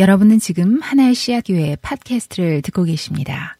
여러분은 0.00 0.38
지금 0.38 0.78
하나의 0.80 1.14
씨앗교회 1.14 1.76
팟캐스트를 1.82 2.62
듣고 2.62 2.84
계십니다. 2.84 3.58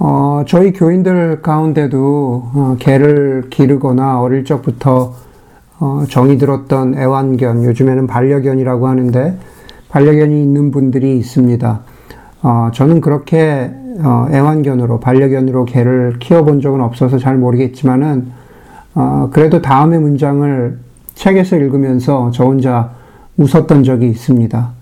어, 0.00 0.42
저희 0.44 0.72
교인들 0.72 1.42
가운데도 1.42 2.50
어, 2.54 2.76
개를 2.80 3.44
기르거나 3.50 4.20
어릴 4.20 4.44
적부터 4.44 5.14
어, 5.78 6.04
정이 6.10 6.38
들었던 6.38 6.98
애완견, 6.98 7.62
요즘에는 7.62 8.08
반려견이라고 8.08 8.88
하는데 8.88 9.38
반려견이 9.88 10.42
있는 10.42 10.72
분들이 10.72 11.16
있습니다. 11.18 11.80
어, 12.42 12.70
저는 12.74 13.00
그렇게 13.00 13.70
어, 14.00 14.26
애완견으로 14.32 14.98
반려견으로 14.98 15.66
개를 15.66 16.18
키워본 16.18 16.62
적은 16.62 16.80
없어서 16.80 17.18
잘 17.18 17.38
모르겠지만은 17.38 18.32
어, 18.96 19.30
그래도 19.32 19.62
다음의 19.62 20.00
문장을 20.00 20.80
책에서 21.14 21.56
읽으면서 21.58 22.32
저 22.32 22.42
혼자 22.42 22.90
웃었던 23.36 23.84
적이 23.84 24.08
있습니다. 24.08 24.75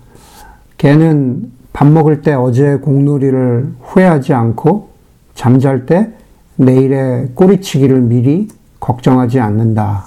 개는 0.85 1.51
밥 1.73 1.87
먹을 1.87 2.21
때 2.21 2.35
어제 2.35 2.75
공놀이를 2.75 3.71
후회하지 3.81 4.35
않고 4.35 4.89
잠잘 5.33 5.87
때 5.87 6.11
내일의 6.57 7.29
꼬리치기를 7.33 8.01
미리 8.01 8.49
걱정하지 8.79 9.39
않는다. 9.39 10.03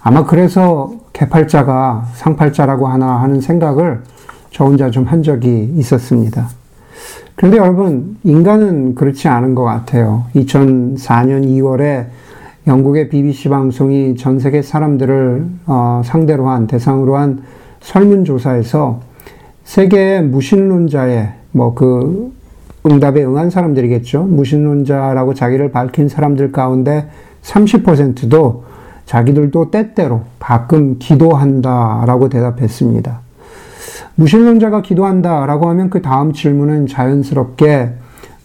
아마 0.00 0.24
그래서 0.24 0.92
개팔자가 1.12 2.06
상팔자라고 2.14 2.86
하나 2.86 3.20
하는 3.20 3.40
생각을 3.40 4.02
저 4.52 4.64
혼자 4.64 4.92
좀 4.92 5.06
한 5.06 5.24
적이 5.24 5.74
있었습니다. 5.76 6.48
그런데 7.34 7.56
여러분, 7.56 8.16
인간은 8.22 8.94
그렇지 8.94 9.26
않은 9.26 9.56
것 9.56 9.64
같아요. 9.64 10.26
2004년 10.36 11.44
2월에 11.48 12.06
영국의 12.68 13.08
BBC 13.08 13.48
방송이 13.48 14.14
전 14.14 14.38
세계 14.38 14.62
사람들을 14.62 15.46
어, 15.66 16.02
상대로 16.04 16.48
한, 16.48 16.68
대상으로 16.68 17.16
한 17.16 17.42
설문조사에서 17.80 19.07
세계의 19.68 20.22
무신론자의 20.24 21.28
뭐 21.52 21.74
그 21.74 22.32
응답에 22.86 23.22
응한 23.22 23.50
사람들이겠죠. 23.50 24.22
무신론자라고 24.22 25.34
자기를 25.34 25.72
밝힌 25.72 26.08
사람들 26.08 26.52
가운데 26.52 27.08
30%도 27.42 28.64
자기들도 29.04 29.70
때때로 29.70 30.22
가끔 30.38 30.98
기도한다라고 30.98 32.30
대답했습니다. 32.30 33.20
무신론자가 34.14 34.80
기도한다라고 34.80 35.68
하면 35.68 35.90
그 35.90 36.00
다음 36.00 36.32
질문은 36.32 36.86
자연스럽게 36.86 37.90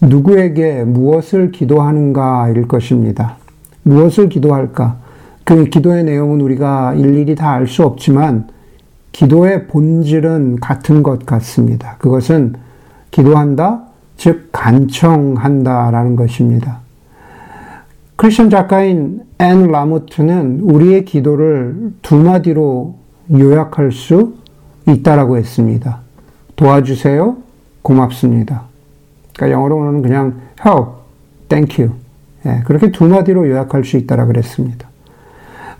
누구에게 0.01 0.83
무엇을 0.83 1.51
기도하는가일 1.51 2.67
것입니다. 2.67 3.37
무엇을 3.83 4.27
기도할까? 4.27 4.97
그 5.45 5.65
기도의 5.65 6.03
내용은 6.03 6.41
우리가 6.41 6.95
일일이 6.95 7.35
다 7.35 7.53
알 7.53 7.67
수 7.67 7.83
없지만 7.83 8.47
기도의 9.13 9.67
본질은 9.67 10.57
같은 10.57 11.03
것 11.03 11.25
같습니다. 11.25 11.95
그것은 11.99 12.55
기도한다, 13.11 13.83
즉 14.17 14.49
간청한다라는 14.51 16.15
것입니다. 16.17 16.79
크리스천 18.15 18.49
작가인 18.49 19.21
앤 19.39 19.67
라모트는 19.67 20.61
우리의 20.61 21.05
기도를 21.05 21.93
두 22.01 22.15
마디로 22.15 22.95
요약할 23.31 23.91
수 23.91 24.33
있다라고 24.87 25.37
했습니다. 25.37 25.99
도와주세요. 26.55 27.37
고맙습니다. 27.81 28.63
그러니까 29.35 29.55
영어로는 29.57 30.01
그냥 30.01 30.41
help, 30.65 30.91
thank 31.49 31.83
you. 31.83 31.95
예, 32.45 32.61
그렇게 32.65 32.91
두 32.91 33.05
마디로 33.05 33.47
요약할 33.49 33.83
수 33.83 33.97
있다라 33.97 34.25
그랬습니다. 34.25 34.89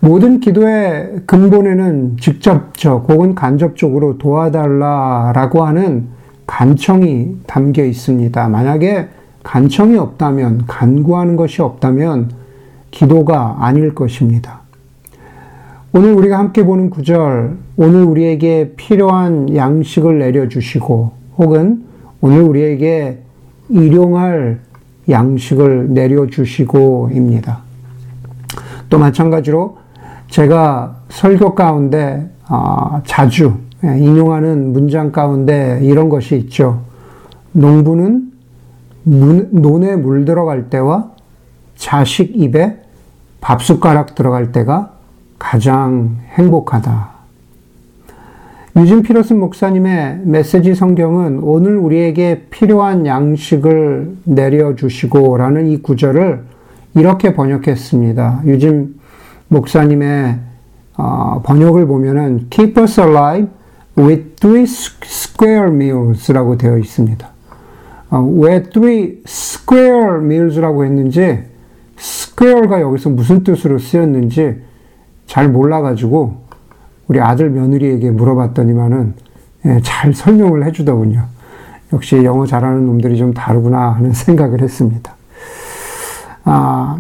모든 0.04 0.42
기도의 0.42 1.22
근본에는 1.26 2.18
직접적 2.20 3.10
혹은 3.10 3.36
간접적으로 3.36 4.18
도와달라라고 4.18 5.64
하는 5.64 6.08
간청이 6.46 7.38
담겨 7.48 7.86
있습니다. 7.86 8.50
만약에 8.50 9.08
간청이 9.44 9.98
없다면, 9.98 10.66
간구하는 10.68 11.38
것이 11.38 11.62
없다면 11.62 12.32
기도가 12.92 13.60
아닐 13.62 13.96
것입니다. 13.96 14.60
오늘 15.94 16.12
우리가 16.12 16.38
함께 16.38 16.66
보는 16.66 16.90
구절, 16.90 17.56
오늘 17.78 18.04
우리에게 18.04 18.74
필요한 18.76 19.56
양식을 19.56 20.20
내려주시고, 20.20 21.12
혹은 21.38 21.86
오늘 22.20 22.42
우리에게 22.42 23.20
일용할 23.70 24.60
양식을 25.08 25.94
내려주시고입니다. 25.94 27.60
또 28.90 29.00
마찬가지로 29.00 29.83
제가 30.34 30.96
설교 31.10 31.54
가운데 31.54 32.28
어, 32.50 33.04
자주 33.06 33.54
예, 33.84 34.00
인용하는 34.00 34.74
문장 34.74 35.12
가운데 35.12 35.80
이런 35.84 36.10
것이 36.10 36.36
있죠. 36.38 36.82
농부는 37.52 38.32
문, 39.04 39.50
논에 39.52 39.96
물 39.96 40.26
들어갈 40.26 40.72
때와 40.72 41.12
자식 41.76 42.36
입에 42.36 42.80
밥숟가락 43.42 44.16
들어갈 44.16 44.52
때가 44.52 44.94
가장 45.38 46.18
행복하다. 46.30 47.10
유진 48.78 49.04
피러슨 49.04 49.40
목사님의 49.40 50.22
메시지 50.24 50.74
성경은 50.74 51.42
오늘 51.44 51.78
우리에게 51.78 52.48
필요한 52.50 53.06
양식을 53.06 54.16
내려주시고 54.24 55.38
라는 55.38 55.68
이 55.68 55.78
구절을 55.78 56.42
이렇게 56.96 57.36
번역했습니다. 57.36 58.42
유진 58.46 59.03
목사님의 59.54 60.40
어, 60.98 61.42
번역을 61.44 61.88
보면은 61.88 62.48
keep 62.50 62.80
us 62.80 63.00
alive 63.00 63.48
with 63.98 64.36
three 64.36 64.64
square 64.64 65.68
meals라고 65.68 66.58
되어 66.58 66.78
있습니다. 66.78 67.28
어, 68.10 68.22
왜 68.38 68.64
three 68.64 69.22
square 69.26 70.18
meals라고 70.24 70.86
했는지 70.86 71.44
square가 71.98 72.82
여기서 72.82 73.10
무슨 73.10 73.44
뜻으로 73.44 73.80
쓰였는지 73.80 74.62
잘 75.26 75.50
몰라가지고 75.50 76.44
우리 77.08 77.20
아들 77.20 77.50
며느리에게 77.50 78.12
물어봤더니만은 78.12 79.14
예, 79.66 79.80
잘 79.82 80.14
설명을 80.14 80.66
해주더군요. 80.66 81.26
역시 81.94 82.24
영어 82.24 82.46
잘하는 82.46 82.86
놈들이 82.86 83.18
좀 83.18 83.34
다르구나 83.34 83.92
하는 83.92 84.12
생각을 84.14 84.62
했습니다. 84.62 85.16
아, 86.44 87.00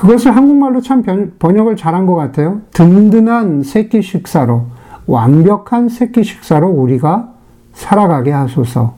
그것을 0.00 0.34
한국말로 0.34 0.80
참 0.80 1.02
번역을 1.38 1.76
잘한 1.76 2.06
것 2.06 2.14
같아요. 2.14 2.62
든든한 2.72 3.62
새끼 3.62 4.00
식사로, 4.00 4.62
완벽한 5.06 5.90
새끼 5.90 6.24
식사로 6.24 6.68
우리가 6.68 7.34
살아가게 7.74 8.30
하소서. 8.30 8.94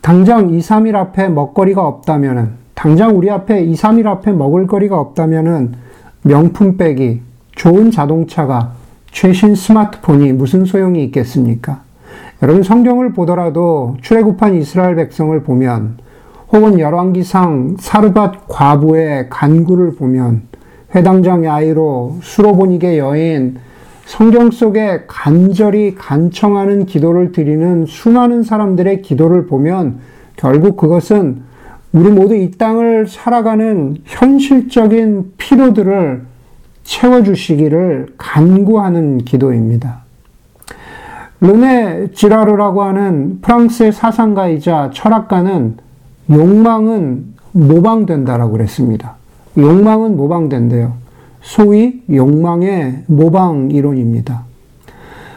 당장 0.00 0.50
2, 0.50 0.58
3일 0.58 0.96
앞에 0.96 1.28
먹거리가 1.28 1.86
없다면은, 1.86 2.50
당장 2.74 3.16
우리 3.16 3.30
앞에 3.30 3.62
2, 3.62 3.74
3일 3.74 4.06
앞에 4.06 4.32
먹을 4.32 4.66
거리가 4.66 4.98
없다면은, 4.98 5.74
명품백이, 6.22 7.20
좋은 7.54 7.92
자동차가, 7.92 8.72
최신 9.12 9.54
스마트폰이 9.54 10.32
무슨 10.32 10.64
소용이 10.64 11.04
있겠습니까? 11.04 11.82
여러분 12.42 12.64
성경을 12.64 13.12
보더라도 13.12 13.96
출애굽한 14.02 14.56
이스라엘 14.56 14.96
백성을 14.96 15.40
보면 15.44 15.98
혹은 16.52 16.78
열왕기상 16.78 17.76
사르밧 17.78 18.48
과부의 18.48 19.28
간구를 19.28 19.96
보면 19.96 20.42
회당장 20.94 21.44
야이로 21.44 22.18
수로보닉의 22.22 22.98
여인 22.98 23.58
성경 24.06 24.50
속에 24.50 25.04
간절히 25.06 25.94
간청하는 25.94 26.86
기도를 26.86 27.32
드리는 27.32 27.84
수많은 27.84 28.42
사람들의 28.42 29.02
기도를 29.02 29.46
보면 29.46 29.98
결국 30.36 30.78
그것은 30.78 31.42
우리 31.92 32.10
모두 32.10 32.34
이 32.34 32.50
땅을 32.52 33.06
살아가는 33.06 33.98
현실적인 34.04 35.32
필요들을 35.36 36.22
채워주시기를 36.84 38.14
간구하는 38.16 39.18
기도입니다. 39.18 40.04
르네 41.40 42.12
지라르라고 42.14 42.82
하는 42.82 43.40
프랑스의 43.42 43.92
사상가이자 43.92 44.90
철학가는 44.94 45.76
욕망은 46.30 47.34
모방된다라고 47.52 48.52
그랬습니다. 48.52 49.16
욕망은 49.56 50.16
모방된대요. 50.16 50.92
소위 51.40 52.02
욕망의 52.10 53.04
모방 53.06 53.70
이론입니다. 53.70 54.44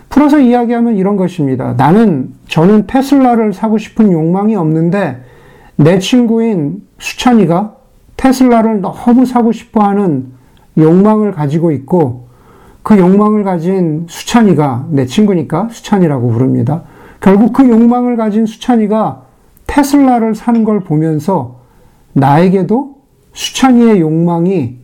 풀어서 0.10 0.40
이야기하면 0.40 0.98
이런 0.98 1.16
것입니다. 1.16 1.74
나는, 1.78 2.34
저는 2.48 2.86
테슬라를 2.88 3.54
사고 3.54 3.78
싶은 3.78 4.12
욕망이 4.12 4.56
없는데 4.56 5.24
내 5.78 6.00
친구인 6.00 6.84
수찬이가 7.00 7.76
테슬라를 8.18 8.82
너무 8.82 9.26
사고 9.26 9.52
싶어 9.52 9.82
하는 9.82 10.28
욕망을 10.78 11.32
가지고 11.32 11.72
있고 11.72 12.28
그 12.84 12.98
욕망을 12.98 13.44
가진 13.44 14.06
수찬이가 14.10 14.88
내 14.90 15.06
친구니까 15.06 15.70
수찬이라고 15.72 16.30
부릅니다. 16.30 16.84
결국 17.20 17.54
그 17.54 17.68
욕망을 17.68 18.18
가진 18.18 18.46
수찬이가 18.46 19.24
테슬라를 19.72 20.36
사는 20.36 20.66
걸 20.66 20.82
보면서 20.82 21.62
나에게도 22.12 22.98
수찬이의 23.32 24.02
욕망이 24.02 24.76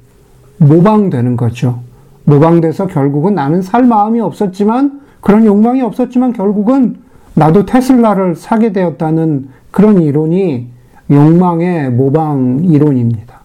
모방되는 0.59 1.35
거죠. 1.35 1.79
모방돼서 2.23 2.87
결국은 2.87 3.35
나는 3.35 3.61
살 3.61 3.83
마음이 3.83 4.21
없었지만 4.21 5.01
그런 5.19 5.45
욕망이 5.45 5.81
없었지만 5.81 6.31
결국은 6.31 6.99
나도 7.33 7.65
테슬라를 7.65 8.35
사게 8.35 8.71
되었다는 8.71 9.49
그런 9.71 10.01
이론이 10.01 10.67
욕망의 11.11 11.91
모방 11.91 12.61
이론입니다. 12.63 13.41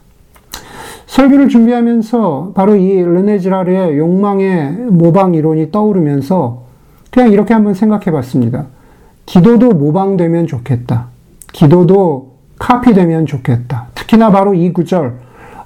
설교를 1.06 1.49
준비하면서 1.49 2.53
바로 2.55 2.77
이 2.77 3.03
르네 3.03 3.41
지라르의 3.41 3.99
욕망의 3.99 4.73
모방 4.91 5.35
이론이 5.35 5.73
떠오르면서 5.73 6.62
그냥 7.11 7.33
이렇게 7.33 7.53
한번 7.53 7.75
생각해 7.75 8.12
봤습니다. 8.12 8.67
기도도 9.27 9.71
모방되면 9.71 10.47
좋겠다. 10.47 11.12
기도도 11.52 12.32
카피되면 12.58 13.26
좋겠다. 13.26 13.88
특히나 13.94 14.31
바로 14.31 14.54
이 14.54 14.72
구절, 14.72 15.19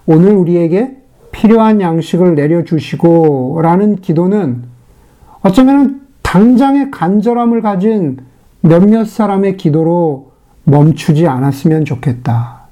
오늘 0.07 0.33
우리에게 0.33 0.97
필요한 1.33 1.81
양식을 1.81 2.35
내려주시고 2.35 3.61
라는 3.63 3.97
기도는 3.97 4.65
어쩌면 5.43 6.03
당장의 6.23 6.91
간절함을 6.91 7.63
가진 7.63 8.19
몇몇 8.61 9.07
사람의 9.07 9.57
기도로 9.57 10.31
멈추지 10.65 11.27
않았으면 11.27 11.85
좋겠다. 11.85 12.63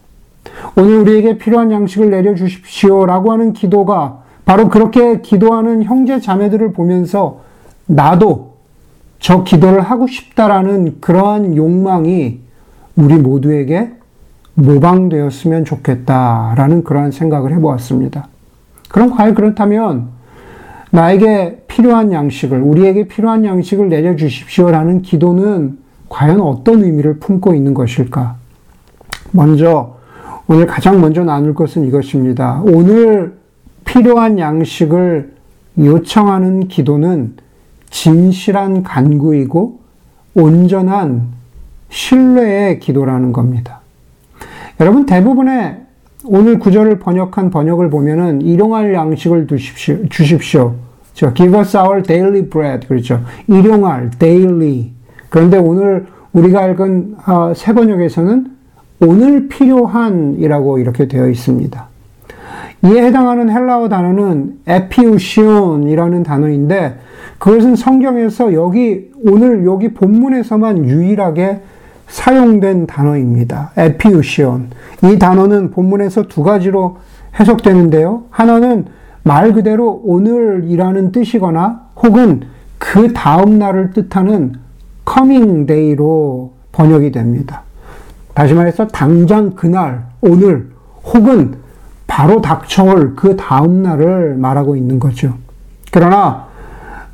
오늘 0.76 0.98
우리에게 0.98 1.38
필요한 1.38 1.70
양식을 1.70 2.10
내려주십시오 2.10 3.06
라고 3.06 3.32
하는 3.32 3.52
기도가 3.52 4.22
바로 4.44 4.68
그렇게 4.68 5.20
기도하는 5.20 5.84
형제 5.84 6.20
자매들을 6.20 6.72
보면서 6.72 7.40
나도 7.86 8.54
저 9.20 9.44
기도를 9.44 9.80
하고 9.80 10.06
싶다라는 10.06 11.00
그러한 11.00 11.56
욕망이 11.56 12.43
우리 12.96 13.14
모두에게 13.14 13.92
모방되었으면 14.54 15.64
좋겠다라는 15.64 16.84
그러한 16.84 17.10
생각을 17.10 17.52
해보았습니다. 17.54 18.28
그럼 18.88 19.10
과연 19.10 19.34
그렇다면 19.34 20.08
나에게 20.90 21.64
필요한 21.66 22.12
양식을, 22.12 22.60
우리에게 22.60 23.08
필요한 23.08 23.44
양식을 23.44 23.88
내려주십시오라는 23.88 25.02
기도는 25.02 25.78
과연 26.08 26.40
어떤 26.40 26.84
의미를 26.84 27.18
품고 27.18 27.54
있는 27.54 27.74
것일까? 27.74 28.36
먼저, 29.32 29.96
오늘 30.46 30.66
가장 30.66 31.00
먼저 31.00 31.24
나눌 31.24 31.54
것은 31.54 31.84
이것입니다. 31.86 32.62
오늘 32.64 33.34
필요한 33.84 34.38
양식을 34.38 35.34
요청하는 35.78 36.68
기도는 36.68 37.34
진실한 37.90 38.84
간구이고 38.84 39.80
온전한 40.36 41.28
신뢰의 41.94 42.80
기도라는 42.80 43.32
겁니다. 43.32 43.80
여러분 44.80 45.06
대부분의 45.06 45.76
오늘 46.24 46.58
구절을 46.58 46.98
번역한 46.98 47.50
번역을 47.50 47.88
보면은 47.88 48.42
일용할 48.42 48.92
양식을 48.92 49.46
두십시오, 49.46 50.08
주십시오. 50.08 50.74
저 51.12 51.32
give 51.32 51.56
us 51.56 51.76
our 51.76 52.02
daily 52.02 52.48
bread 52.48 52.88
그렇죠. 52.88 53.20
일용할 53.46 54.10
daily. 54.18 54.90
그런데 55.28 55.58
오늘 55.58 56.06
우리가 56.32 56.66
읽은 56.68 57.14
어, 57.28 57.52
새 57.54 57.72
번역에서는 57.72 58.46
오늘 59.00 59.48
필요한이라고 59.48 60.78
이렇게 60.78 61.06
되어 61.06 61.28
있습니다. 61.28 61.88
이에 62.86 63.02
해당하는 63.04 63.50
헬라어 63.50 63.88
단어는 63.88 64.58
에피우시온이라는 64.66 66.22
단어인데 66.24 66.98
그것은 67.38 67.76
성경에서 67.76 68.52
여기 68.52 69.12
오늘 69.24 69.64
여기 69.64 69.94
본문에서만 69.94 70.84
유일하게 70.86 71.60
사용된 72.08 72.86
단어입니다. 72.86 73.72
에피우시온. 73.76 74.70
이 75.04 75.18
단어는 75.18 75.70
본문에서 75.70 76.28
두 76.28 76.42
가지로 76.42 76.98
해석되는데요. 77.38 78.24
하나는 78.30 78.86
말 79.22 79.52
그대로 79.52 80.00
오늘이라는 80.04 81.12
뜻이거나 81.12 81.80
혹은 81.96 82.42
그 82.78 83.12
다음 83.12 83.58
날을 83.58 83.92
뜻하는 83.92 84.54
coming 85.10 85.66
day로 85.66 86.52
번역이 86.72 87.12
됩니다. 87.12 87.62
다시 88.34 88.52
말해서 88.52 88.86
당장 88.88 89.54
그날, 89.54 90.04
오늘 90.20 90.68
혹은 91.04 91.54
바로 92.06 92.40
닥쳐올 92.40 93.14
그 93.16 93.36
다음 93.36 93.82
날을 93.82 94.36
말하고 94.36 94.76
있는 94.76 94.98
거죠. 94.98 95.34
그러나 95.90 96.48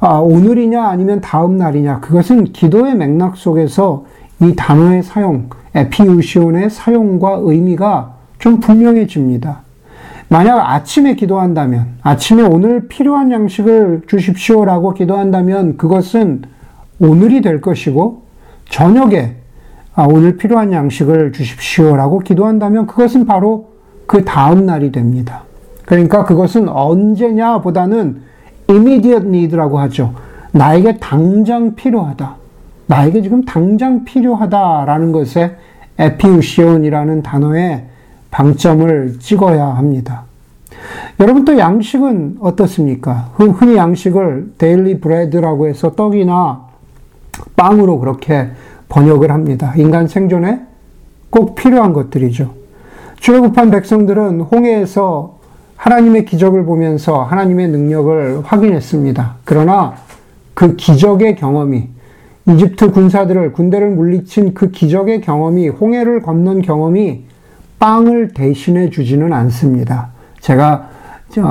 아, 0.01 0.15
오늘이냐 0.15 0.89
아니면 0.89 1.21
다음 1.21 1.59
날이냐 1.59 2.01
그것은 2.01 2.45
기도의 2.45 2.97
맥락 2.97 3.37
속에서 3.37 4.07
이 4.43 4.55
단어의 4.57 5.03
사용, 5.03 5.51
에피우시온의 5.75 6.71
사용과 6.71 7.41
의미가 7.43 8.15
좀 8.39 8.61
분명해집니다. 8.61 9.61
만약 10.29 10.59
아침에 10.61 11.15
기도한다면, 11.15 11.99
아침에 12.03 12.43
오늘 12.43 12.89
필요한 12.89 13.31
양식을 13.31 14.03
주십시오라고 14.07 14.95
기도한다면 14.95 15.77
그것은 15.77 16.43
오늘이 17.01 17.41
될 17.41 17.61
것이고, 17.61 18.23
저녁에 18.69 19.41
아, 19.95 20.07
오늘 20.09 20.37
필요한 20.37 20.73
양식을 20.73 21.33
주십시오라고 21.33 22.21
기도한다면 22.21 22.87
그것은 22.87 23.27
바로 23.27 23.71
그 24.07 24.25
다음 24.25 24.65
날이 24.65 24.93
됩니다. 24.93 25.43
그러니까 25.85 26.25
그것은 26.25 26.69
언제냐 26.69 27.61
보다는 27.61 28.23
immediate 28.69 29.29
need라고 29.29 29.79
하죠. 29.81 30.15
나에게 30.53 30.99
당장 30.99 31.75
필요하다. 31.75 32.40
나에게 32.91 33.23
지금 33.23 33.45
당장 33.45 34.05
필요하다라는 34.05 35.13
것에 35.13 35.57
에피우시온이라는 35.97 37.23
단어에 37.23 37.85
방점을 38.33 39.19
찍어야 39.21 39.65
합니다. 39.65 40.25
여러분 41.21 41.45
또 41.45 41.57
양식은 41.57 42.39
어떻습니까? 42.41 43.31
흔히 43.35 43.77
양식을 43.77 44.55
daily 44.59 44.99
bread라고 44.99 45.69
해서 45.69 45.93
떡이나 45.93 46.63
빵으로 47.55 48.01
그렇게 48.01 48.49
번역을 48.89 49.31
합니다. 49.31 49.73
인간 49.77 50.09
생존에 50.09 50.61
꼭 51.31 51.55
필요한 51.55 51.93
것들이죠. 51.93 52.51
출애굽한 53.21 53.71
백성들은 53.71 54.41
홍해에서 54.41 55.39
하나님의 55.77 56.25
기적을 56.25 56.65
보면서 56.65 57.23
하나님의 57.23 57.69
능력을 57.69 58.43
확인했습니다. 58.45 59.37
그러나 59.45 59.95
그 60.55 60.75
기적의 60.75 61.37
경험이 61.37 62.00
이집트 62.51 62.91
군사들을 62.91 63.53
군대를 63.53 63.91
물리친 63.91 64.55
그 64.55 64.71
기적의 64.71 65.21
경험이 65.21 65.69
홍해를 65.69 66.21
건넌 66.23 66.63
경험이 66.63 67.25
빵을 67.79 68.35
대신해 68.35 68.91
주지는 68.91 69.33
않습니다. 69.33 70.11
제가 70.41 70.89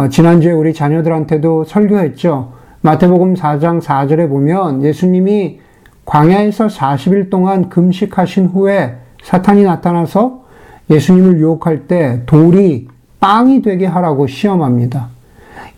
지난주에 0.09 0.51
우리 0.51 0.73
자녀들한테도 0.73 1.63
설교했죠. 1.63 2.51
마태복음 2.81 3.35
4장 3.35 3.81
4절에 3.81 4.27
보면 4.27 4.83
예수님이 4.83 5.59
광야에서 6.05 6.67
40일 6.67 7.29
동안 7.29 7.69
금식하신 7.69 8.47
후에 8.47 8.95
사탄이 9.23 9.63
나타나서 9.63 10.44
예수님을 10.89 11.39
유혹할 11.39 11.87
때 11.87 12.23
돌이 12.25 12.87
빵이 13.19 13.61
되게 13.61 13.85
하라고 13.85 14.27
시험합니다. 14.27 15.09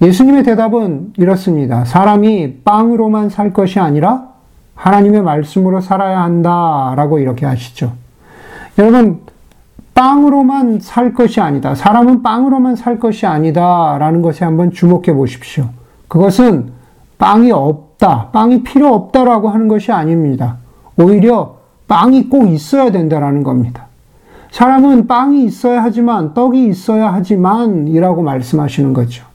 예수님의 0.01 0.43
대답은 0.43 1.13
이렇습니다. 1.17 1.85
사람이 1.85 2.61
빵으로만 2.63 3.29
살 3.29 3.53
것이 3.53 3.79
아니라 3.79 4.30
하나님의 4.81 5.21
말씀으로 5.21 5.79
살아야 5.79 6.23
한다라고 6.23 7.19
이렇게 7.19 7.45
하시죠. 7.45 7.93
여러분, 8.79 9.21
빵으로만 9.93 10.79
살 10.79 11.13
것이 11.13 11.39
아니다. 11.39 11.75
사람은 11.75 12.23
빵으로만 12.23 12.75
살 12.75 12.99
것이 12.99 13.27
아니다라는 13.27 14.23
것에 14.23 14.43
한번 14.43 14.71
주목해 14.71 15.13
보십시오. 15.13 15.69
그것은 16.07 16.71
빵이 17.19 17.51
없다, 17.51 18.29
빵이 18.31 18.63
필요 18.63 18.91
없다라고 18.93 19.49
하는 19.49 19.67
것이 19.67 19.91
아닙니다. 19.91 20.57
오히려 20.97 21.57
빵이 21.87 22.29
꼭 22.29 22.47
있어야 22.47 22.91
된다라는 22.91 23.43
겁니다. 23.43 23.85
사람은 24.49 25.05
빵이 25.05 25.45
있어야 25.45 25.83
하지만 25.83 26.33
떡이 26.33 26.65
있어야 26.67 27.13
하지만 27.13 27.87
이라고 27.87 28.23
말씀하시는 28.23 28.93
거죠. 28.93 29.25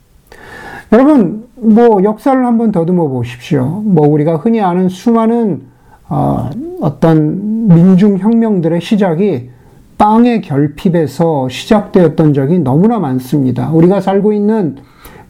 여러분 0.93 1.46
뭐 1.59 2.03
역사를 2.05 2.45
한번 2.45 2.71
더듬어 2.71 3.09
보십시오. 3.09 3.83
뭐 3.85 4.07
우리가 4.07 4.37
흔히 4.37 4.61
아는 4.61 4.89
수많은 4.89 5.63
어, 6.09 6.51
어떤 6.81 7.67
민중 7.69 8.19
혁명들의 8.19 8.81
시작이 8.81 9.51
빵의 9.99 10.43
결핍에서 10.43 11.49
시작되었던 11.49 12.35
적이 12.35 12.59
너무나 12.59 12.99
많습니다. 12.99 13.71
우리가 13.71 14.01
살고 14.01 14.33
있는 14.33 14.77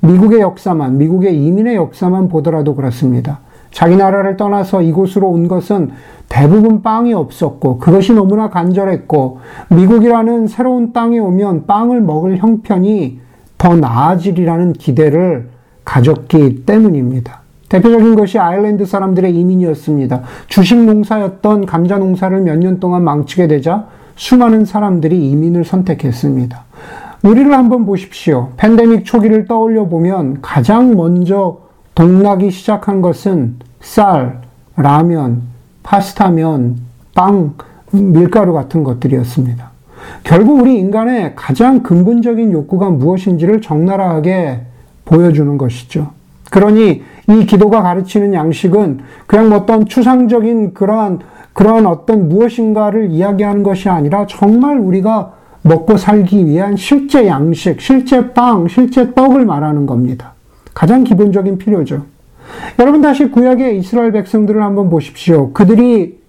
미국의 0.00 0.40
역사만, 0.40 0.99
미국의 0.99 1.40
이민의 1.47 1.76
역사만 1.76 2.28
보더라도 2.28 2.75
그렇습니다. 2.75 3.40
자기 3.71 3.97
나라를 3.97 4.37
떠나서 4.37 4.83
이곳으로 4.83 5.28
온 5.28 5.49
것은 5.49 5.90
대부분 6.28 6.83
빵이 6.83 7.14
없었고, 7.14 7.78
그것이 7.78 8.12
너무나 8.12 8.50
간절했고, 8.50 9.38
미국이라는 9.71 10.49
새로운 10.49 10.92
땅에 10.92 11.18
오면 11.18 11.66
빵을 11.66 12.00
먹을 12.00 12.37
형편이 12.38 13.21
더 13.59 13.76
나아지리라는 13.76 14.73
기대를 14.75 15.55
가졌기 15.87 16.66
때문입니다. 16.66 17.40
대표적인 17.71 18.14
것이 18.14 18.38
아일랜드 18.38 18.85
사람들의 18.85 19.35
이민이었습니다. 19.35 20.23
주식 20.49 20.78
농사였던 20.85 21.64
감자 21.64 21.97
농사를 21.97 22.38
몇 22.43 22.59
년 22.59 22.78
동안 22.78 23.02
망치게 23.02 23.49
되자 23.49 23.87
수많은 24.16 24.64
사람들이 24.66 25.31
이민을 25.31 25.64
선택했습니다. 25.64 26.64
우리를 27.23 27.50
한번 27.52 27.87
보십시오. 27.87 28.50
팬데믹 28.57 29.05
초기를 29.05 29.47
떠올려 29.47 29.87
보면 29.87 30.43
가장 30.43 30.95
먼저 30.95 31.59
동나기 31.95 32.50
시작한 32.50 33.00
것은 33.00 33.57
쌀, 33.81 34.43
라면, 34.76 35.43
파스타면, 35.83 36.76
빵, 37.14 37.55
밀가루 37.90 38.52
같은 38.52 38.85
것들이었습니다. 38.85 39.71
결국 40.23 40.61
우리 40.61 40.78
인간의 40.78 41.33
가장 41.35 41.83
근본적인 41.83 42.52
욕구가 42.52 42.90
무엇인지를 42.90 43.61
적나라하게 43.61 44.61
보여주는 45.06 45.56
것이죠. 45.56 46.10
그러니 46.50 47.02
이 47.28 47.46
기도가 47.46 47.82
가르치는 47.82 48.34
양식은 48.34 49.00
그냥 49.26 49.52
어떤 49.52 49.86
추상적인 49.86 50.75
그러한 50.75 51.20
그런 51.54 51.86
어떤 51.86 52.28
무엇인가를 52.28 53.10
이야기하는 53.10 53.62
것이 53.62 53.88
아니라 53.88 54.26
정말 54.26 54.78
우리가 54.78 55.32
먹고 55.62 55.96
살기 55.96 56.46
위한 56.46 56.76
실제 56.76 57.26
양식, 57.26 57.80
실제 57.80 58.32
빵, 58.34 58.68
실제 58.68 59.14
떡을 59.14 59.46
말하는 59.46 59.86
겁니다. 59.86 60.34
가장 60.75 61.02
기본적인 61.02 61.58
필요죠. 61.58 62.02
여러분 62.78 63.00
다시 63.00 63.30
구약의 63.30 63.78
이스라엘 63.78 64.12
백성들을 64.12 64.62
한번 64.62 64.90
보십시오. 64.90 65.52
그들이 65.52 66.20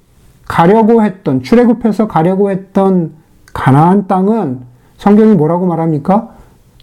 가려고 0.47 1.03
했던 1.03 1.43
출애굽해서 1.43 2.07
가려고 2.07 2.49
했던 2.49 3.11
가나안 3.53 4.07
땅은 4.07 4.61
성경이 4.97 5.35
뭐라고 5.35 5.67
말합니까? 5.67 6.29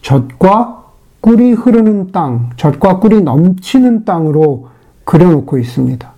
젖과 0.02 0.83
꿀이 1.24 1.54
흐르는 1.54 2.12
땅, 2.12 2.50
젖과 2.56 2.98
꿀이 3.00 3.22
넘치는 3.22 4.04
땅으로 4.04 4.68
그려놓고 5.04 5.56
있습니다. 5.56 6.12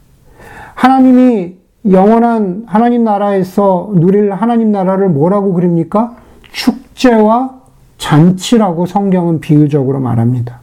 하나님이 0.74 1.54
영원한 1.88 2.64
하나님 2.66 3.04
나라에서 3.04 3.92
누릴 3.94 4.32
하나님 4.32 4.72
나라를 4.72 5.08
뭐라고 5.08 5.52
그립니까? 5.52 6.16
축제와 6.50 7.54
잔치라고 7.98 8.86
성경은 8.86 9.38
비유적으로 9.38 10.00
말합니다. 10.00 10.58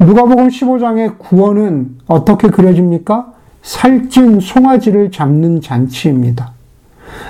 누가복음 0.00 0.48
15장의 0.48 1.18
구원은 1.18 1.98
어떻게 2.06 2.48
그려집니까? 2.48 3.34
살찐 3.60 4.40
송아지를 4.40 5.10
잡는 5.10 5.60
잔치입니다. 5.60 6.52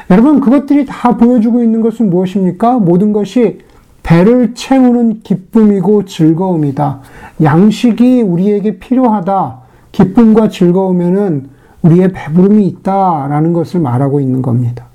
여러분, 0.08 0.38
그것들이 0.38 0.86
다 0.86 1.16
보여주고 1.16 1.64
있는 1.64 1.80
것은 1.80 2.10
무엇입니까? 2.10 2.78
모든 2.78 3.12
것이 3.12 3.58
배를 4.08 4.54
채우는 4.54 5.20
기쁨이고 5.20 6.06
즐거움이다. 6.06 7.00
양식이 7.42 8.22
우리에게 8.22 8.78
필요하다. 8.78 9.58
기쁨과 9.92 10.48
즐거우면은 10.48 11.50
우리의 11.82 12.12
배부름이 12.14 12.66
있다라는 12.68 13.52
것을 13.52 13.80
말하고 13.80 14.20
있는 14.20 14.40
겁니다. 14.40 14.86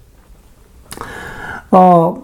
어, 1.69 2.23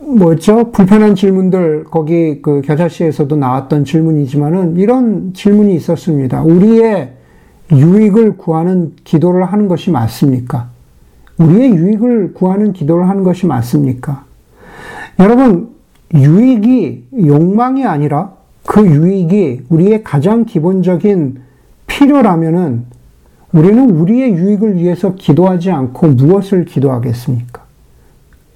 뭐였죠? 0.00 0.72
불편한 0.72 1.14
질문들, 1.14 1.84
거기 1.84 2.40
그 2.40 2.62
겨자씨에서도 2.62 3.36
나왔던 3.36 3.84
질문이지만은 3.84 4.78
이런 4.78 5.34
질문이 5.34 5.74
있었습니다. 5.74 6.42
우리의 6.42 7.12
유익을 7.70 8.38
구하는 8.38 8.92
기도를 9.04 9.44
하는 9.44 9.68
것이 9.68 9.90
맞습니까? 9.90 10.68
우리의 11.36 11.74
유익을 11.74 12.32
구하는 12.32 12.72
기도를 12.72 13.10
하는 13.10 13.24
것이 13.24 13.46
맞습니까? 13.46 14.24
여러분, 15.18 15.73
유익이 16.14 17.08
욕망이 17.26 17.84
아니라 17.84 18.32
그 18.66 18.86
유익이 18.86 19.64
우리의 19.68 20.04
가장 20.04 20.44
기본적인 20.44 21.40
필요라면은 21.86 22.84
우리는 23.52 23.90
우리의 23.90 24.32
유익을 24.32 24.76
위해서 24.76 25.14
기도하지 25.14 25.70
않고 25.70 26.08
무엇을 26.08 26.64
기도하겠습니까? 26.64 27.62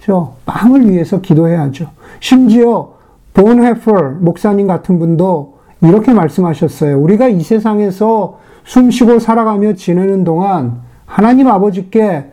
저 0.00 0.34
빵을 0.46 0.88
위해서 0.90 1.20
기도해야죠. 1.20 1.90
심지어 2.20 2.94
본 3.34 3.62
헤퍼 3.62 3.92
목사님 4.20 4.66
같은 4.66 4.98
분도 4.98 5.58
이렇게 5.82 6.12
말씀하셨어요. 6.12 6.98
우리가 7.00 7.28
이 7.28 7.40
세상에서 7.40 8.40
숨쉬고 8.64 9.18
살아가며 9.18 9.74
지내는 9.74 10.24
동안 10.24 10.80
하나님 11.06 11.48
아버지께 11.48 12.26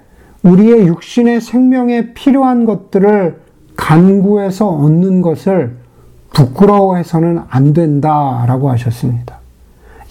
우리의 0.44 0.88
육신의 0.88 1.42
생명에 1.42 2.14
필요한 2.14 2.66
것들을 2.66 3.45
간구해서 3.76 4.68
얻는 4.68 5.22
것을 5.22 5.78
부끄러워해서는 6.34 7.42
안 7.50 7.74
된다라고 7.74 8.70
하셨습니다. 8.72 9.38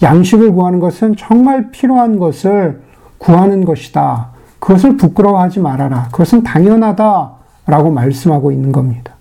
양식을 0.01 0.51
구하는 0.53 0.79
것은 0.79 1.15
정말 1.17 1.71
필요한 1.71 2.17
것을 2.17 2.81
구하는 3.17 3.63
것이다. 3.65 4.29
그것을 4.59 4.97
부끄러워하지 4.97 5.59
말아라. 5.59 6.09
그것은 6.11 6.43
당연하다라고 6.43 7.91
말씀하고 7.91 8.51
있는 8.51 8.71
겁니다. 8.71 9.13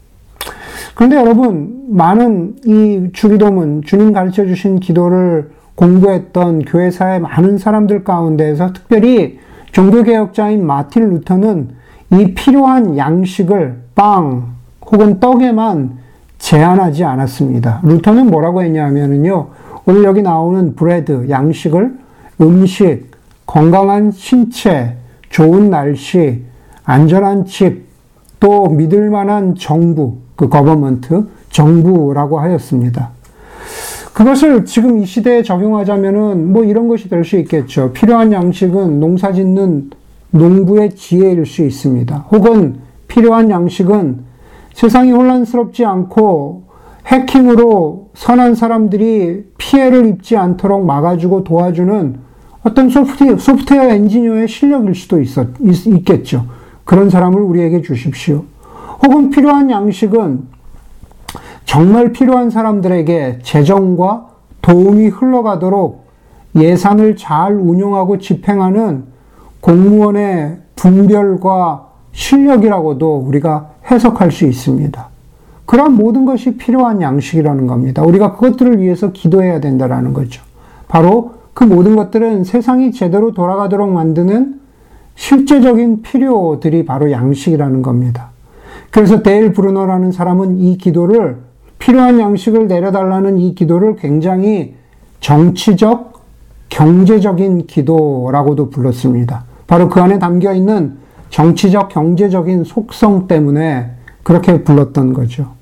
그런데 0.94 1.16
여러분, 1.16 1.86
많은 1.90 2.56
이 2.64 3.10
주기도문, 3.12 3.82
주님 3.82 4.12
가르쳐 4.12 4.46
주신 4.46 4.80
기도를 4.80 5.50
공부했던 5.74 6.64
교회사의 6.64 7.20
많은 7.20 7.58
사람들 7.58 8.04
가운데에서 8.04 8.72
특별히 8.72 9.38
종교개혁자인 9.72 10.64
마틴 10.64 11.10
루터는 11.10 11.70
이 12.20 12.34
필요한 12.34 12.96
양식을 12.96 13.82
빵 13.94 14.54
혹은 14.86 15.18
떡에만 15.18 15.98
제한하지 16.38 17.04
않았습니다. 17.04 17.80
루터는 17.82 18.30
뭐라고 18.30 18.62
했냐면요. 18.62 19.48
오늘 19.86 20.04
여기 20.04 20.22
나오는 20.22 20.74
bread, 20.74 21.28
양식을 21.28 21.94
음식, 22.40 23.10
건강한 23.46 24.10
신체, 24.10 24.96
좋은 25.30 25.70
날씨, 25.70 26.42
안전한 26.84 27.46
집, 27.46 27.84
또 28.40 28.66
믿을 28.66 29.10
만한 29.10 29.54
정부, 29.54 30.18
그 30.36 30.48
government, 30.48 31.26
정부라고 31.50 32.40
하였습니다. 32.40 33.10
그것을 34.12 34.64
지금 34.64 34.98
이 34.98 35.06
시대에 35.06 35.42
적용하자면은 35.42 36.52
뭐 36.52 36.64
이런 36.64 36.88
것이 36.88 37.08
될 37.08 37.24
수 37.24 37.36
있겠죠. 37.38 37.92
필요한 37.92 38.32
양식은 38.32 39.00
농사 39.00 39.32
짓는 39.32 39.90
농부의 40.34 40.96
지혜일 40.96 41.46
수 41.46 41.62
있습니다. 41.62 42.26
혹은 42.32 42.80
필요한 43.06 43.50
양식은 43.50 44.24
세상이 44.72 45.12
혼란스럽지 45.12 45.84
않고 45.84 46.64
해킹으로 47.06 48.10
선한 48.14 48.56
사람들이 48.56 49.44
피해를 49.58 50.06
입지 50.06 50.36
않도록 50.36 50.84
막아주고 50.84 51.44
도와주는 51.44 52.18
어떤 52.64 52.88
소프트웨어, 52.88 53.36
소프트웨어 53.36 53.90
엔지니어의 53.90 54.48
실력일 54.48 54.94
수도 54.94 55.20
있었, 55.20 55.46
있, 55.60 56.04
겠죠 56.04 56.46
그런 56.84 57.10
사람을 57.10 57.40
우리에게 57.40 57.82
주십시오. 57.82 58.44
혹은 59.04 59.30
필요한 59.30 59.70
양식은 59.70 60.48
정말 61.64 62.12
필요한 62.12 62.50
사람들에게 62.50 63.40
재정과 63.42 64.28
도움이 64.62 65.08
흘러가도록 65.08 66.04
예산을 66.56 67.16
잘 67.16 67.54
운용하고 67.54 68.18
집행하는 68.18 69.13
공무원의 69.64 70.58
분별과 70.76 71.88
실력이라고도 72.12 73.16
우리가 73.16 73.70
해석할 73.90 74.30
수 74.30 74.44
있습니다. 74.44 75.08
그런 75.64 75.94
모든 75.94 76.26
것이 76.26 76.58
필요한 76.58 77.00
양식이라는 77.00 77.66
겁니다. 77.66 78.02
우리가 78.02 78.34
그것들을 78.34 78.78
위해서 78.78 79.12
기도해야 79.12 79.60
된다라는 79.60 80.12
거죠. 80.12 80.42
바로 80.86 81.36
그 81.54 81.64
모든 81.64 81.96
것들은 81.96 82.44
세상이 82.44 82.92
제대로 82.92 83.32
돌아가도록 83.32 83.90
만드는 83.90 84.60
실제적인 85.14 86.02
필요들이 86.02 86.84
바로 86.84 87.10
양식이라는 87.10 87.80
겁니다. 87.80 88.32
그래서 88.90 89.22
데일 89.22 89.54
브루너라는 89.54 90.12
사람은 90.12 90.58
이 90.58 90.76
기도를 90.76 91.38
필요한 91.78 92.20
양식을 92.20 92.68
내려달라는 92.68 93.38
이 93.38 93.54
기도를 93.54 93.96
굉장히 93.96 94.74
정치적, 95.20 96.20
경제적인 96.68 97.66
기도라고도 97.66 98.68
불렀습니다. 98.68 99.53
바로 99.66 99.88
그 99.88 100.00
안에 100.00 100.18
담겨 100.18 100.52
있는 100.52 100.96
정치적, 101.30 101.88
경제적인 101.88 102.64
속성 102.64 103.26
때문에 103.26 103.90
그렇게 104.22 104.62
불렀던 104.62 105.12
거죠. 105.12 105.52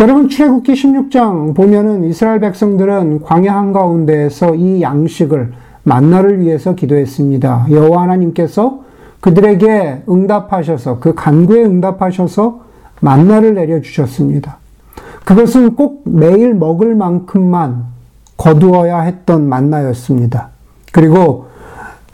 여러분 0.00 0.28
출애굽기 0.28 0.72
16장 0.72 1.54
보면은 1.54 2.04
이스라엘 2.04 2.40
백성들은 2.40 3.22
광야 3.22 3.54
한가운데에서 3.54 4.54
이 4.54 4.80
양식을 4.80 5.52
만나를 5.82 6.40
위해서 6.40 6.74
기도했습니다. 6.74 7.66
여호와 7.70 8.02
하나님께서 8.02 8.80
그들에게 9.20 10.04
응답하셔서 10.08 11.00
그 11.00 11.14
간구에 11.14 11.64
응답하셔서 11.64 12.60
만나를 13.00 13.54
내려 13.54 13.80
주셨습니다. 13.80 14.58
그것은 15.24 15.76
꼭 15.76 16.02
매일 16.06 16.54
먹을 16.54 16.94
만큼만 16.94 17.84
거두어야 18.36 19.00
했던 19.02 19.48
만나였습니다. 19.48 20.48
그리고 20.92 21.49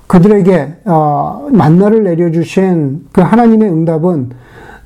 그들에게 0.06 0.76
어, 0.84 1.48
만나를 1.50 2.04
내려주신 2.04 3.06
그 3.12 3.20
하나님의 3.20 3.68
응답은 3.68 4.30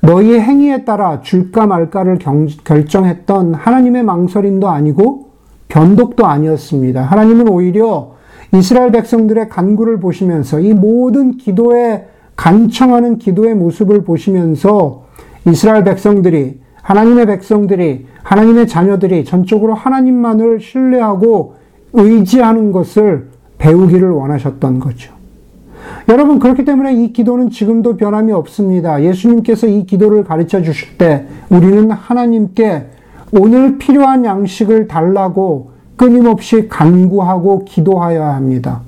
너희의 0.01 0.41
행위에 0.41 0.83
따라 0.83 1.21
줄까 1.21 1.67
말까를 1.67 2.17
경, 2.17 2.47
결정했던 2.63 3.53
하나님의 3.53 4.03
망설임도 4.03 4.67
아니고 4.67 5.29
변덕도 5.67 6.25
아니었습니다. 6.25 7.03
하나님은 7.03 7.47
오히려 7.47 8.15
이스라엘 8.53 8.91
백성들의 8.91 9.47
간구를 9.47 9.99
보시면서 9.99 10.59
이 10.59 10.73
모든 10.73 11.37
기도에 11.37 12.07
간청하는 12.35 13.19
기도의 13.19 13.55
모습을 13.55 14.03
보시면서 14.03 15.03
이스라엘 15.47 15.83
백성들이 15.83 16.59
하나님의 16.81 17.27
백성들이 17.27 18.07
하나님의 18.23 18.67
자녀들이 18.67 19.23
전적으로 19.23 19.75
하나님만을 19.75 20.59
신뢰하고 20.59 21.55
의지하는 21.93 22.71
것을 22.71 23.30
배우기를 23.61 24.09
원하셨던 24.09 24.79
거죠. 24.79 25.13
여러분, 26.09 26.39
그렇기 26.39 26.65
때문에 26.65 26.93
이 26.95 27.13
기도는 27.13 27.51
지금도 27.51 27.95
변함이 27.95 28.31
없습니다. 28.31 29.03
예수님께서 29.03 29.67
이 29.67 29.85
기도를 29.85 30.23
가르쳐 30.23 30.61
주실 30.61 30.97
때 30.97 31.27
우리는 31.49 31.89
하나님께 31.91 32.87
오늘 33.31 33.77
필요한 33.77 34.25
양식을 34.25 34.87
달라고 34.87 35.71
끊임없이 35.95 36.67
간구하고 36.67 37.65
기도하여야 37.65 38.33
합니다. 38.33 38.81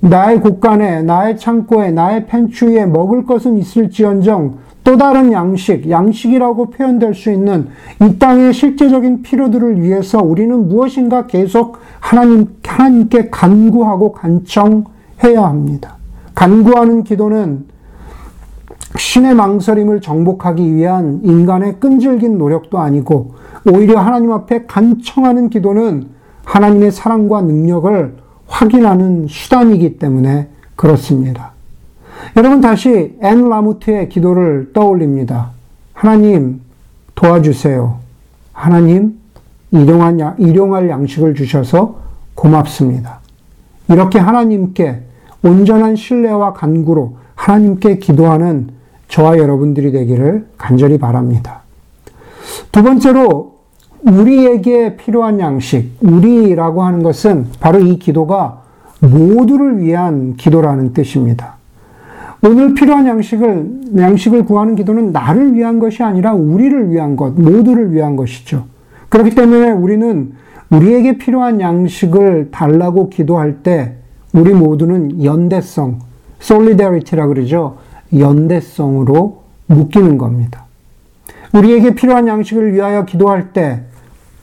나의 0.00 0.40
곳간에, 0.40 1.02
나의 1.02 1.38
창고에, 1.38 1.90
나의 1.90 2.26
펜추에 2.26 2.86
먹을 2.86 3.24
것은 3.24 3.56
있을지언정 3.56 4.58
또 4.84 4.96
다른 4.96 5.32
양식, 5.32 5.88
양식이라고 5.88 6.70
표현될 6.70 7.14
수 7.14 7.30
있는 7.30 7.68
이 8.00 8.18
땅의 8.18 8.54
실제적인 8.54 9.22
필요들을 9.22 9.82
위해서 9.82 10.18
우리는 10.18 10.68
무엇인가 10.68 11.26
계속 11.26 11.78
하나님, 12.00 12.46
하나님께 12.64 13.28
간구하고 13.30 14.12
간청해야 14.12 15.42
합니다. 15.42 15.96
간구하는 16.34 17.04
기도는 17.04 17.66
신의 18.96 19.34
망설임을 19.34 20.00
정복하기 20.00 20.74
위한 20.74 21.20
인간의 21.22 21.80
끈질긴 21.80 22.38
노력도 22.38 22.78
아니고 22.78 23.34
오히려 23.70 23.98
하나님 23.98 24.32
앞에 24.32 24.64
간청하는 24.66 25.50
기도는 25.50 26.08
하나님의 26.44 26.92
사랑과 26.92 27.42
능력을 27.42 28.16
확인하는 28.46 29.26
수단이기 29.28 29.98
때문에 29.98 30.48
그렇습니다. 30.76 31.57
여러분 32.36 32.60
다시 32.60 33.16
앤 33.22 33.48
라모트의 33.48 34.08
기도를 34.08 34.72
떠올립니다. 34.72 35.50
하나님 35.92 36.60
도와주세요. 37.14 37.98
하나님 38.52 39.18
일용한, 39.70 40.36
일용할 40.38 40.88
양식을 40.88 41.34
주셔서 41.34 42.00
고맙습니다. 42.34 43.20
이렇게 43.88 44.18
하나님께 44.18 45.02
온전한 45.42 45.96
신뢰와 45.96 46.52
간구로 46.52 47.16
하나님께 47.34 47.98
기도하는 47.98 48.70
저와 49.08 49.38
여러분들이 49.38 49.92
되기를 49.92 50.46
간절히 50.58 50.98
바랍니다. 50.98 51.62
두 52.70 52.82
번째로 52.82 53.58
우리에게 54.02 54.96
필요한 54.96 55.40
양식, 55.40 55.96
우리라고 56.00 56.82
하는 56.82 57.02
것은 57.02 57.46
바로 57.60 57.80
이 57.80 57.98
기도가 57.98 58.62
모두를 59.00 59.80
위한 59.80 60.36
기도라는 60.36 60.92
뜻입니다. 60.92 61.57
오늘 62.42 62.74
필요한 62.74 63.06
양식을, 63.06 63.80
양식을 63.96 64.44
구하는 64.44 64.76
기도는 64.76 65.12
나를 65.12 65.54
위한 65.54 65.78
것이 65.78 66.02
아니라 66.02 66.34
우리를 66.34 66.90
위한 66.90 67.16
것, 67.16 67.32
모두를 67.32 67.92
위한 67.92 68.16
것이죠. 68.16 68.66
그렇기 69.08 69.34
때문에 69.34 69.72
우리는 69.72 70.32
우리에게 70.70 71.18
필요한 71.18 71.60
양식을 71.60 72.50
달라고 72.50 73.08
기도할 73.08 73.62
때 73.62 73.94
우리 74.32 74.52
모두는 74.52 75.24
연대성, 75.24 75.98
solidarity라 76.40 77.26
그러죠. 77.26 77.78
연대성으로 78.16 79.42
묶이는 79.66 80.18
겁니다. 80.18 80.64
우리에게 81.52 81.94
필요한 81.94 82.28
양식을 82.28 82.72
위하여 82.72 83.04
기도할 83.04 83.52
때 83.52 83.88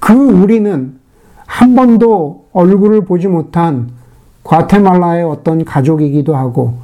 그 0.06 0.14
우리는 0.14 1.00
한 1.48 1.74
번도 1.74 2.46
얼굴을 2.54 3.06
보지 3.06 3.28
못한 3.28 3.90
과테말라의 4.44 5.24
어떤 5.24 5.66
가족이기도 5.66 6.36
하고 6.36 6.76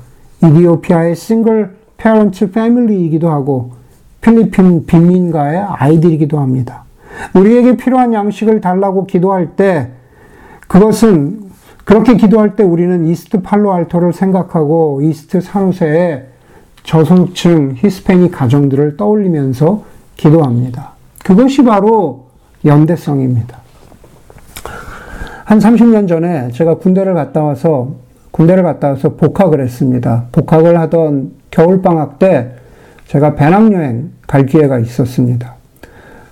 이디오피아의 0.44 1.16
싱글 1.16 1.76
페런츠 1.98 2.52
패밀리이기도 2.52 3.30
하고 3.30 3.74
필리핀 4.22 4.86
빈민가의 4.86 5.60
아이들이기도 5.60 6.40
합니다. 6.40 6.84
우리에게 7.36 7.78
필요한 7.78 8.14
양식을 8.14 8.62
달라고 8.62 9.06
기도할 9.06 9.56
때 9.56 9.90
그것은 10.68 11.52
그렇게 11.84 12.16
기도할 12.16 12.56
때 12.56 12.64
우리는 12.64 13.06
이스트 13.06 13.42
팔로알토를 13.42 14.14
생각하고 14.14 15.02
이스트 15.02 15.42
산호세의 15.42 16.28
저소득층 16.84 17.74
히스패닉 17.78 18.32
가정들을 18.32 18.98
떠올리면서 18.98 19.84
기도합니다. 20.16 20.92
그것이 21.24 21.64
바로 21.64 22.28
연대성입니다. 22.66 23.60
한 25.46 25.60
30년 25.60 26.08
전에 26.08 26.50
제가 26.52 26.78
군대를 26.78 27.14
갔다 27.14 27.44
와서 27.44 27.96
군대를 28.32 28.64
갔다 28.64 28.90
와서 28.90 29.16
복학을 29.16 29.62
했습니다. 29.62 30.26
복학을 30.32 30.80
하던 30.80 31.32
겨울방학 31.52 32.20
때 32.20 32.54
제가 33.08 33.36
배낭여행 33.36 34.12
갈 34.26 34.46
기회가 34.46 34.80
있었습니다. 34.80 35.56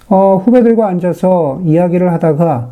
어, 0.08 0.42
후배들과 0.44 0.88
앉아서 0.88 1.62
이야기를 1.66 2.12
하다가 2.14 2.70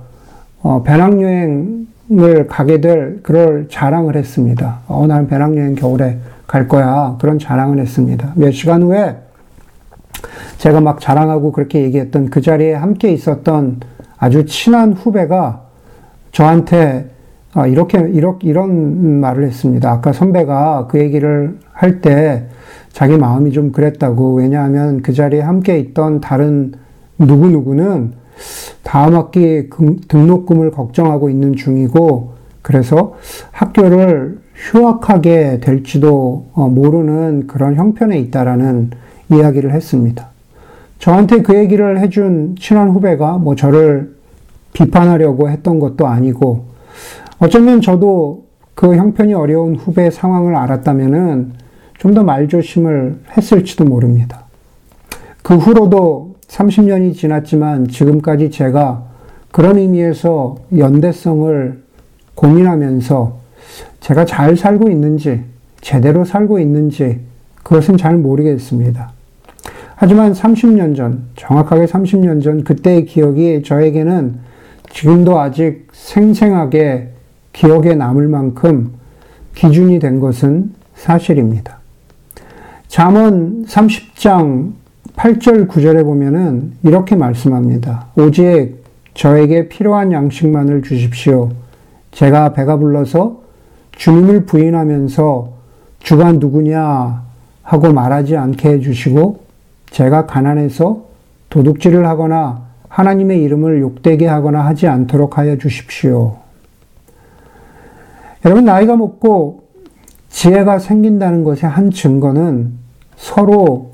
어, 0.64 0.84
배낭여행을 0.84 2.48
가게 2.48 2.82
될 2.82 3.20
그럴 3.22 3.68
자랑을 3.70 4.16
했습니다. 4.16 4.80
어, 4.88 5.06
나는 5.08 5.28
배낭여행 5.28 5.76
겨울에 5.76 6.20
갈 6.48 6.68
거야. 6.68 7.18
그런 7.20 7.38
자랑을 7.38 7.80
했습니다. 7.80 8.32
몇 8.36 8.52
시간 8.52 8.82
후에 8.82 9.18
제가 10.58 10.82
막 10.82 11.00
자랑하고 11.00 11.52
그렇게 11.52 11.84
얘기했던 11.84 12.30
그 12.30 12.42
자리에 12.42 12.74
함께 12.74 13.12
있었던 13.12 13.82
아주 14.18 14.46
친한 14.46 14.94
후배가 14.94 15.62
저한테 16.32 17.17
아, 17.58 17.66
이렇게, 17.66 17.98
이렇게, 17.98 18.48
이런 18.48 19.20
말을 19.20 19.44
했습니다. 19.46 19.92
아까 19.92 20.14
선배가 20.14 20.86
그 20.92 21.00
얘기를 21.00 21.58
할 21.74 22.02
때 22.02 22.46
자기 22.92 23.18
마음이 23.18 23.52
좀 23.52 23.72
그랬다고. 23.72 24.36
왜냐하면 24.36 25.02
그 25.02 25.12
자리에 25.12 25.42
함께 25.42 25.80
있던 25.80 26.22
다른 26.22 26.74
누구누구는 27.18 28.14
다음 28.84 29.16
학기 29.16 29.72
등록금을 30.08 30.70
걱정하고 30.70 31.32
있는 31.32 31.56
중이고, 31.56 32.34
그래서 32.62 33.16
학교를 33.52 34.38
휴학하게 34.54 35.60
될지도 35.60 36.46
어, 36.54 36.68
모르는 36.70 37.48
그런 37.48 37.74
형편에 37.74 38.20
있다라는 38.20 38.92
이야기를 39.32 39.74
했습니다. 39.74 40.28
저한테 41.00 41.42
그 41.42 41.56
얘기를 41.56 42.00
해준 42.00 42.56
친한 42.60 42.92
후배가 42.92 43.40
뭐 43.40 43.56
저를 43.56 44.16
비판하려고 44.74 45.50
했던 45.50 45.80
것도 45.80 46.06
아니고, 46.06 46.77
어쩌면 47.40 47.82
저도 47.82 48.46
그 48.74 48.96
형편이 48.96 49.34
어려운 49.34 49.76
후배 49.76 50.10
상황을 50.10 50.56
알았다면은 50.56 51.54
좀 51.98 52.14
더 52.14 52.24
말조심을 52.24 53.22
했을지도 53.36 53.86
모릅니다. 53.86 54.46
그 55.42 55.56
후로도 55.56 56.36
30년이 56.48 57.16
지났지만 57.16 57.88
지금까지 57.88 58.52
제가 58.52 59.04
그런 59.52 59.78
의미에서 59.78 60.56
연대성을 60.78 61.84
고민하면서 62.36 63.38
제가 64.00 64.26
잘 64.26 64.56
살고 64.56 64.90
있는지, 64.90 65.44
제대로 65.82 66.24
살고 66.24 66.60
있는지, 66.60 67.22
그것은 67.64 67.98
잘 67.98 68.18
모르겠습니다. 68.18 69.12
하지만 69.96 70.34
30년 70.34 70.96
전, 70.96 71.24
정확하게 71.36 71.86
30년 71.86 72.44
전, 72.44 72.64
그때의 72.64 73.06
기억이 73.06 73.64
저에게는 73.64 74.40
지금도 74.92 75.40
아직 75.40 75.88
생생하게 75.92 77.14
기억에 77.58 77.96
남을 77.96 78.28
만큼 78.28 78.92
기준이 79.56 79.98
된 79.98 80.20
것은 80.20 80.76
사실입니다. 80.94 81.80
잠언 82.88 83.66
30장 83.66 84.74
8절 85.16 85.68
9절에 85.68 86.04
보면은 86.04 86.74
이렇게 86.84 87.16
말씀합니다. 87.16 88.10
오직 88.16 88.84
저에게 89.16 89.70
필요한 89.70 90.12
양식만을 90.12 90.84
주십시오. 90.84 91.50
제가 92.12 92.54
배가 92.54 92.78
불러서 92.78 93.42
주님을 93.94 94.46
부인하면서 94.46 95.54
주가 96.02 96.34
누구냐 96.34 97.24
하고 97.64 97.92
말하지 97.92 98.38
않게 98.38 98.70
해주시고 98.70 99.40
제가 99.90 100.28
가난해서 100.28 101.06
도둑질을 101.50 102.06
하거나 102.06 102.68
하나님의 102.88 103.42
이름을 103.42 103.82
욕되게 103.82 104.28
하거나 104.28 104.64
하지 104.64 104.88
않도록 104.88 105.40
하여 105.40 105.58
주십시오. 105.58 106.47
여러분, 108.48 108.64
나이가 108.64 108.96
먹고 108.96 109.64
지혜가 110.30 110.80
생긴다는 110.80 111.44
것의 111.44 111.64
한 111.64 111.92
증거는 111.92 112.76
서로 113.18 113.92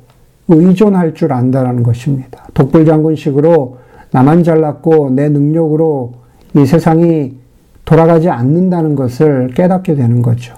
의존할 0.47 1.15
줄 1.15 1.33
안다는 1.33 1.81
것입니다. 1.81 2.45
독불장군식으로 2.53 3.77
나만 4.11 4.43
잘났고 4.43 5.09
내 5.09 5.27
능력으로 5.29 6.13
이 6.55 6.67
세상이 6.67 7.33
돌아가지 7.83 8.29
않는다는 8.29 8.93
것을 8.93 9.49
깨닫게 9.55 9.95
되는 9.95 10.21
거죠. 10.21 10.53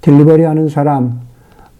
딜리버리 0.00 0.42
하는 0.42 0.68
사람, 0.68 1.20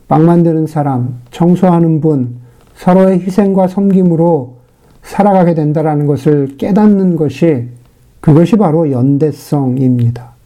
빵 0.06 0.26
만드는 0.26 0.68
사람, 0.68 1.18
청소하는 1.32 2.00
분, 2.00 2.36
서로의 2.76 3.18
희생과 3.18 3.66
섬김으로 3.66 4.58
살아가게 5.02 5.54
된다는 5.54 6.06
것을 6.06 6.56
깨닫는 6.56 7.16
것이 7.16 7.66
그것이 8.20 8.54
바로 8.54 8.92
연대성입니다. 8.92 10.37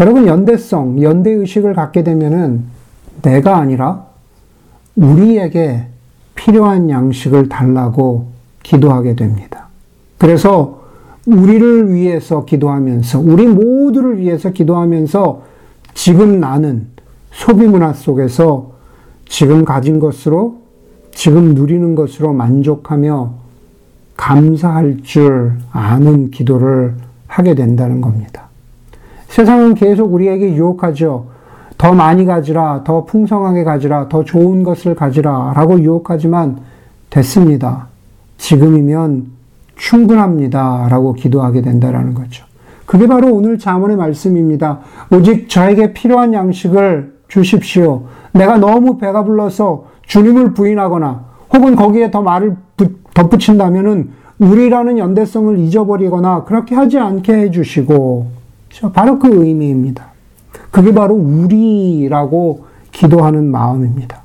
여러분, 0.00 0.26
연대성, 0.26 1.02
연대 1.02 1.30
의식을 1.30 1.74
갖게 1.74 2.02
되면은 2.02 2.64
내가 3.22 3.58
아니라 3.58 4.06
우리에게 4.96 5.86
필요한 6.34 6.88
양식을 6.88 7.50
달라고 7.50 8.28
기도하게 8.62 9.14
됩니다. 9.14 9.68
그래서 10.16 10.80
우리를 11.26 11.92
위해서 11.92 12.46
기도하면서, 12.46 13.20
우리 13.20 13.46
모두를 13.46 14.18
위해서 14.18 14.50
기도하면서 14.50 15.42
지금 15.92 16.40
나는 16.40 16.86
소비 17.30 17.66
문화 17.66 17.92
속에서 17.92 18.72
지금 19.28 19.66
가진 19.66 20.00
것으로, 20.00 20.60
지금 21.12 21.54
누리는 21.54 21.94
것으로 21.94 22.32
만족하며 22.32 23.34
감사할 24.16 24.98
줄 25.02 25.52
아는 25.72 26.30
기도를 26.30 26.94
하게 27.26 27.54
된다는 27.54 28.00
겁니다. 28.00 28.49
세상은 29.30 29.74
계속 29.74 30.12
우리에게 30.12 30.54
유혹하죠. 30.54 31.26
더 31.78 31.94
많이 31.94 32.24
가지라, 32.24 32.82
더 32.84 33.04
풍성하게 33.04 33.62
가지라, 33.62 34.08
더 34.08 34.24
좋은 34.24 34.64
것을 34.64 34.96
가지라 34.96 35.52
라고 35.54 35.80
유혹하지만 35.80 36.58
됐습니다. 37.10 37.86
지금이면 38.38 39.28
충분합니다. 39.76 40.88
라고 40.90 41.12
기도하게 41.12 41.62
된다라는 41.62 42.14
거죠. 42.14 42.44
그게 42.86 43.06
바로 43.06 43.32
오늘 43.32 43.56
자문의 43.56 43.96
말씀입니다. 43.96 44.80
오직 45.12 45.48
저에게 45.48 45.92
필요한 45.92 46.34
양식을 46.34 47.14
주십시오. 47.28 48.02
내가 48.32 48.58
너무 48.58 48.98
배가 48.98 49.22
불러서 49.24 49.84
주님을 50.06 50.54
부인하거나 50.54 51.24
혹은 51.54 51.76
거기에 51.76 52.10
더 52.10 52.20
말을 52.20 52.56
덧붙인다면은 53.14 54.10
우리라는 54.40 54.98
연대성을 54.98 55.56
잊어버리거나 55.60 56.44
그렇게 56.44 56.74
하지 56.74 56.98
않게 56.98 57.32
해주시고 57.32 58.39
바로 58.92 59.18
그 59.18 59.44
의미입니다. 59.44 60.10
그게 60.70 60.94
바로 60.94 61.14
우리라고 61.14 62.66
기도하는 62.92 63.50
마음입니다. 63.50 64.22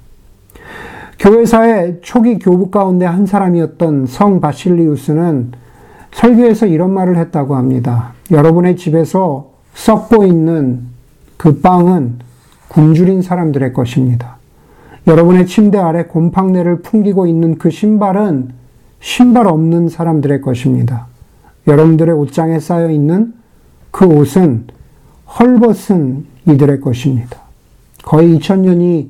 교회사의 1.20 2.00
초기 2.02 2.40
교부 2.40 2.70
가운데 2.70 3.06
한 3.06 3.26
사람이었던 3.26 4.06
성 4.06 4.40
바실리우스는 4.42 5.54
설교에서 6.12 6.68
이런 6.68 6.92
말을 6.94 7.18
했다고 7.18 7.56
합니다. 7.56 8.14
여러분의 8.32 8.78
집에서 8.78 9.52
썩고 9.74 10.26
있는 10.26 10.82
그 11.38 11.60
빵은 11.60 12.20
굶주린 12.70 13.22
사람들의 13.22 13.74
것입니다. 13.74 14.38
여러분의 15.08 15.46
침대 15.46 15.78
아래 15.78 16.06
곰팡내를 16.06 16.82
풍기고 16.82 17.28
있는 17.28 17.58
그 17.58 17.70
신발은 17.70 18.50
신발 19.00 19.48
없는 19.48 19.90
사람들의 19.90 20.42
것입니다. 20.42 21.08
여러분들의 21.68 22.16
옷장에 22.16 22.60
쌓여 22.60 22.90
있는 22.90 23.34
그 23.96 24.04
옷은 24.04 24.66
헐벗은 25.40 26.26
이들의 26.50 26.82
것입니다. 26.82 27.38
거의 28.04 28.38
2000년이 28.38 29.08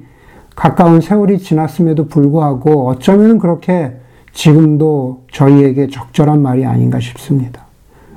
가까운 0.56 1.02
세월이 1.02 1.40
지났음에도 1.40 2.08
불구하고 2.08 2.90
어쩌면 2.90 3.40
그렇게 3.40 3.94
지금도 4.32 5.24
저희에게 5.32 5.88
적절한 5.88 6.40
말이 6.40 6.68
아닌가 6.68 7.00
싶습니다. 7.00 7.64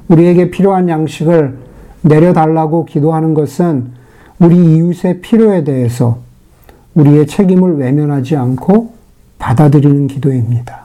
우리에게 0.08 0.50
필요한 0.50 0.90
양식을 0.90 1.56
내려달라고 2.02 2.84
기도하는 2.84 3.32
것은 3.32 3.92
우리 4.38 4.76
이웃의 4.76 5.22
필요에 5.22 5.64
대해서 5.64 6.18
우리의 6.94 7.28
책임을 7.28 7.78
외면하지 7.78 8.36
않고 8.36 8.92
받아들이는 9.38 10.06
기도입니다. 10.06 10.84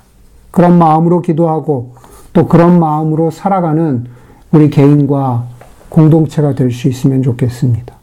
그런 0.49 0.77
마음으로 0.77 1.21
기도하고 1.21 1.95
또 2.31 2.47
그런 2.47 2.79
마음으로 2.79 3.31
살아가는 3.31 4.05
우리 4.53 4.69
개인과 4.69 5.52
공동체가 5.93 6.55
될 6.55 6.71
수 6.71 6.87
있으면 6.87 7.21
좋겠습니다. 7.21 7.93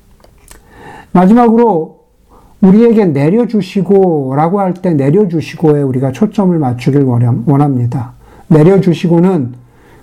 마지막으로 1.12 1.98
우리에게 2.60 3.06
내려주시고 3.06 4.34
라고 4.36 4.60
할 4.60 4.74
때 4.74 4.94
내려주시고에 4.94 5.82
우리가 5.82 6.12
초점을 6.12 6.56
맞추길 6.56 7.02
원합니다. 7.02 8.12
내려주시고는 8.48 9.54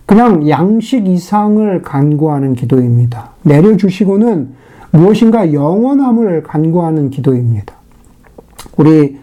그냥 0.06 0.50
양식 0.50 1.08
이상을 1.08 1.82
간구하는 1.82 2.56
기도입니다. 2.56 3.32
내려주시고는 3.44 4.50
무엇인가 4.92 5.54
영원함을 5.54 6.44
간구하는 6.44 7.10
기도입니다. 7.10 7.74
우리 8.78 9.18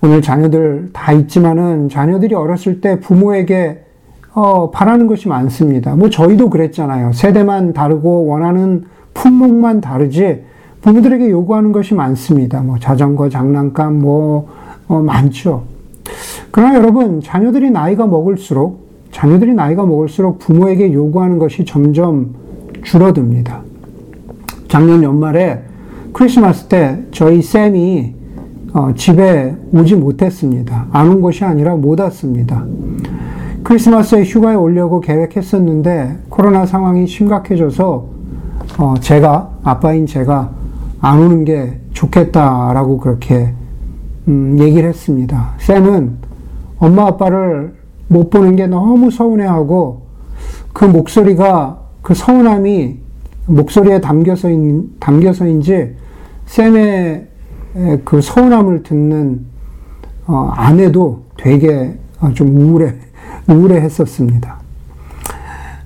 오늘 0.00 0.22
자녀들 0.22 0.90
다 0.92 1.12
있지만은 1.12 1.88
자녀들이 1.88 2.34
어렸을 2.34 2.80
때 2.80 2.98
부모에게 2.98 3.84
어, 4.34 4.70
바라는 4.70 5.06
것이 5.06 5.28
많습니다. 5.28 5.94
뭐 5.94 6.08
저희도 6.08 6.48
그랬잖아요. 6.50 7.12
세대만 7.12 7.72
다르고 7.72 8.26
원하는 8.26 8.84
품목만 9.14 9.80
다르지 9.80 10.42
부모들에게 10.80 11.30
요구하는 11.30 11.70
것이 11.72 11.94
많습니다. 11.94 12.60
뭐 12.62 12.78
자전거, 12.78 13.28
장난감, 13.28 14.00
뭐, 14.00 14.48
어, 14.88 15.00
많죠. 15.00 15.62
그러나 16.50 16.74
여러분, 16.74 17.20
자녀들이 17.20 17.70
나이가 17.70 18.06
먹을수록, 18.06 18.88
자녀들이 19.12 19.54
나이가 19.54 19.84
먹을수록 19.86 20.38
부모에게 20.40 20.92
요구하는 20.92 21.38
것이 21.38 21.64
점점 21.64 22.34
줄어듭니다. 22.82 23.60
작년 24.68 25.02
연말에 25.02 25.60
크리스마스 26.12 26.64
때 26.66 27.04
저희 27.12 27.42
쌤이 27.42 28.14
어, 28.72 28.92
집에 28.96 29.54
오지 29.72 29.96
못했습니다. 29.96 30.86
안 30.90 31.08
온 31.08 31.20
것이 31.20 31.44
아니라 31.44 31.76
못 31.76 32.00
왔습니다. 32.00 32.64
크리스마스에 33.64 34.24
휴가에 34.24 34.54
오려고 34.54 35.00
계획했었는데 35.00 36.18
코로나 36.28 36.66
상황이 36.66 37.06
심각해져서 37.06 38.06
어, 38.78 38.94
제가 39.00 39.50
아빠인 39.62 40.06
제가 40.06 40.50
안 41.00 41.18
오는 41.20 41.44
게 41.44 41.78
좋겠다라고 41.92 42.98
그렇게 42.98 43.52
음, 44.28 44.56
얘기를 44.58 44.88
했습니다. 44.88 45.54
쌤은 45.58 46.16
엄마 46.78 47.06
아빠를 47.06 47.74
못 48.08 48.30
보는 48.30 48.56
게 48.56 48.66
너무 48.66 49.10
서운해하고 49.10 50.02
그 50.72 50.84
목소리가 50.84 51.80
그 52.02 52.14
서운함이 52.14 52.98
목소리에 53.46 54.00
담겨서 54.00 54.50
인, 54.50 54.90
담겨서인지 54.98 55.94
쌤의 56.46 57.28
그 58.04 58.20
서운함을 58.20 58.82
듣는 58.82 59.46
어, 60.26 60.52
아내도 60.54 61.24
되게 61.36 61.98
어, 62.20 62.32
좀 62.32 62.56
우울해 62.56 62.94
우울해 63.48 63.80
했었습니다. 63.80 64.56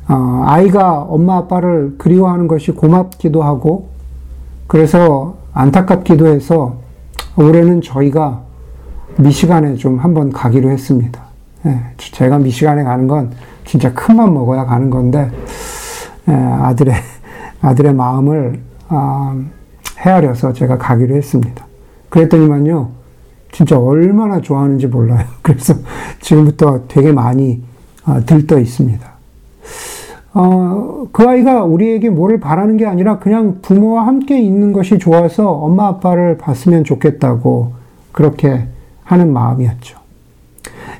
어, 0.08 0.44
아이가 0.46 1.02
엄마 1.02 1.36
아빠를 1.38 1.96
그리워하는 1.98 2.46
것이 2.46 2.72
고맙기도 2.72 3.42
하고 3.42 3.88
그래서 4.66 5.36
안타깝기도 5.52 6.26
해서 6.28 6.76
올해는 7.36 7.82
저희가 7.82 8.42
미시간에 9.18 9.76
좀 9.76 9.98
한번 9.98 10.32
가기로 10.32 10.70
했습니다. 10.70 11.20
예, 11.66 11.80
제가 11.96 12.38
미시간에 12.38 12.84
가는 12.84 13.08
건 13.08 13.32
진짜 13.64 13.92
큰맘 13.92 14.32
먹어야 14.32 14.64
가는 14.64 14.90
건데 14.90 15.30
예, 16.28 16.32
아들의 16.32 16.94
아들의 17.62 17.94
마음을 17.94 18.60
아, 18.88 19.36
헤아려서 19.98 20.52
제가 20.52 20.78
가기로 20.78 21.16
했습니다. 21.16 21.64
그랬더니만요, 22.10 22.90
진짜 23.56 23.78
얼마나 23.78 24.42
좋아하는지 24.42 24.86
몰라요. 24.86 25.24
그래서 25.40 25.72
지금부터 26.20 26.82
되게 26.88 27.10
많이 27.10 27.62
아, 28.04 28.20
들떠 28.20 28.58
있습니다. 28.58 29.16
어, 30.34 31.06
그 31.10 31.26
아이가 31.26 31.64
우리에게 31.64 32.10
뭐를 32.10 32.38
바라는 32.38 32.76
게 32.76 32.84
아니라 32.84 33.18
그냥 33.18 33.60
부모와 33.62 34.06
함께 34.06 34.38
있는 34.38 34.74
것이 34.74 34.98
좋아서 34.98 35.50
엄마 35.50 35.86
아빠를 35.86 36.36
봤으면 36.36 36.84
좋겠다고 36.84 37.72
그렇게 38.12 38.66
하는 39.04 39.32
마음이었죠. 39.32 39.98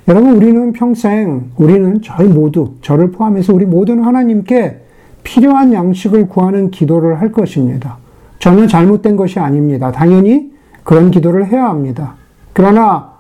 여러분, 0.09 0.37
우리는 0.37 0.73
평생, 0.73 1.51
우리는 1.59 2.01
저희 2.01 2.27
모두, 2.27 2.73
저를 2.81 3.11
포함해서 3.11 3.53
우리 3.53 3.67
모두는 3.67 4.05
하나님께 4.05 4.81
필요한 5.25 5.75
양식을 5.75 6.31
구하는 6.31 6.71
기도를 6.71 7.21
할 7.21 7.33
것입니다. 7.33 7.99
전혀 8.39 8.67
잘못된 8.67 9.17
것이 9.17 9.39
아닙니다. 9.41 9.93
당연히 9.93 10.53
그런 10.85 11.11
기도를 11.11 11.49
해야 11.49 11.69
합니다. 11.69 12.15
그러나 12.57 13.13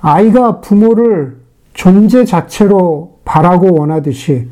아이가 0.00 0.60
부모를 0.60 1.38
존재 1.74 2.24
자체로 2.24 3.18
바라고 3.24 3.80
원하듯이 3.80 4.46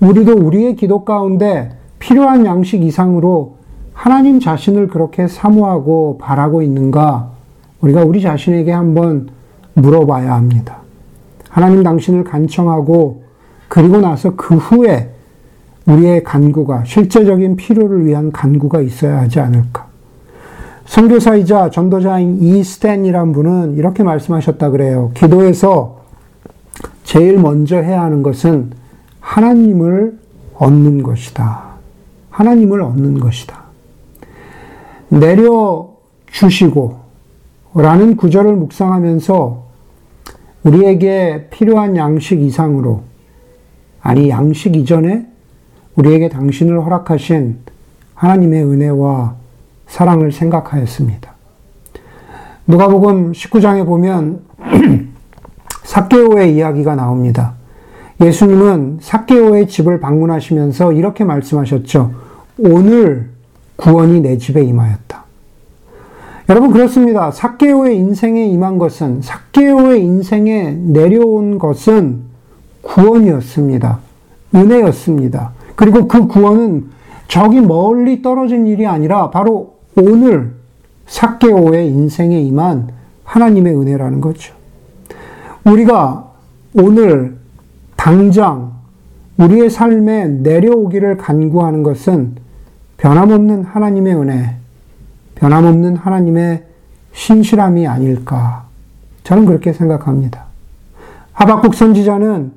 우리도 0.00 0.32
우리의 0.32 0.76
기도 0.76 1.04
가운데 1.04 1.76
필요한 1.98 2.46
양식 2.46 2.82
이상으로 2.82 3.56
하나님 3.92 4.40
자신을 4.40 4.88
그렇게 4.88 5.28
사모하고 5.28 6.16
바라고 6.18 6.62
있는가 6.62 7.32
우리가 7.82 8.02
우리 8.02 8.22
자신에게 8.22 8.72
한번 8.72 9.28
물어봐야 9.74 10.32
합니다. 10.32 10.78
하나님 11.50 11.82
당신을 11.82 12.24
간청하고 12.24 13.24
그리고 13.68 13.98
나서 13.98 14.36
그 14.36 14.54
후에 14.54 15.10
우리의 15.84 16.24
간구가 16.24 16.84
실제적인 16.86 17.56
필요를 17.56 18.06
위한 18.06 18.32
간구가 18.32 18.80
있어야 18.80 19.18
하지 19.18 19.38
않을까. 19.38 19.85
선교사이자 20.86 21.70
전도자인 21.70 22.40
이스탠이란 22.40 23.32
분은 23.32 23.74
이렇게 23.76 24.02
말씀하셨다 24.02 24.70
그래요. 24.70 25.10
기도에서 25.14 26.00
제일 27.04 27.38
먼저 27.38 27.76
해야 27.76 28.02
하는 28.02 28.22
것은 28.22 28.70
하나님을 29.20 30.18
얻는 30.54 31.02
것이다. 31.02 31.64
하나님을 32.30 32.80
얻는 32.82 33.20
것이다. 33.20 33.64
내려 35.08 35.90
주시고 36.30 36.96
라는 37.74 38.16
구절을 38.16 38.54
묵상하면서 38.56 39.66
우리에게 40.64 41.48
필요한 41.50 41.96
양식 41.96 42.40
이상으로 42.40 43.02
아니 44.00 44.30
양식 44.30 44.76
이전에 44.76 45.26
우리에게 45.96 46.28
당신을 46.28 46.84
허락하신 46.84 47.58
하나님의 48.14 48.64
은혜와 48.64 49.45
사랑을 49.86 50.32
생각하였습니다. 50.32 51.32
누가복음 52.66 53.32
19장에 53.32 53.86
보면 53.86 54.40
삭개오의 55.84 56.56
이야기가 56.56 56.96
나옵니다. 56.96 57.54
예수님은 58.20 58.98
삭개오의 59.00 59.68
집을 59.68 60.00
방문하시면서 60.00 60.92
이렇게 60.92 61.24
말씀하셨죠. 61.24 62.12
오늘 62.58 63.30
구원이 63.76 64.20
내 64.20 64.38
집에 64.38 64.62
임하였다. 64.62 65.24
여러분 66.48 66.72
그렇습니다. 66.72 67.30
삭개오의 67.30 67.96
인생에 67.96 68.46
임한 68.46 68.78
것은 68.78 69.20
삭개오의 69.22 70.02
인생에 70.02 70.70
내려온 70.70 71.58
것은 71.58 72.22
구원이었습니다. 72.82 73.98
은혜였습니다. 74.54 75.52
그리고 75.74 76.08
그 76.08 76.26
구원은 76.26 76.90
저기 77.28 77.60
멀리 77.60 78.22
떨어진 78.22 78.66
일이 78.66 78.86
아니라 78.86 79.30
바로 79.30 79.75
오늘 79.96 80.52
삭개오의 81.06 81.88
인생에 81.88 82.40
임한 82.40 82.90
하나님의 83.24 83.74
은혜라는 83.74 84.20
거죠. 84.20 84.54
우리가 85.64 86.32
오늘 86.74 87.36
당장 87.96 88.72
우리의 89.38 89.70
삶에 89.70 90.28
내려오기를 90.28 91.16
간구하는 91.16 91.82
것은 91.82 92.36
변함없는 92.98 93.64
하나님의 93.64 94.14
은혜, 94.16 94.56
변함없는 95.34 95.96
하나님의 95.96 96.64
신실함이 97.12 97.86
아닐까. 97.86 98.66
저는 99.24 99.46
그렇게 99.46 99.72
생각합니다. 99.72 100.44
하박국 101.32 101.74
선지자는 101.74 102.52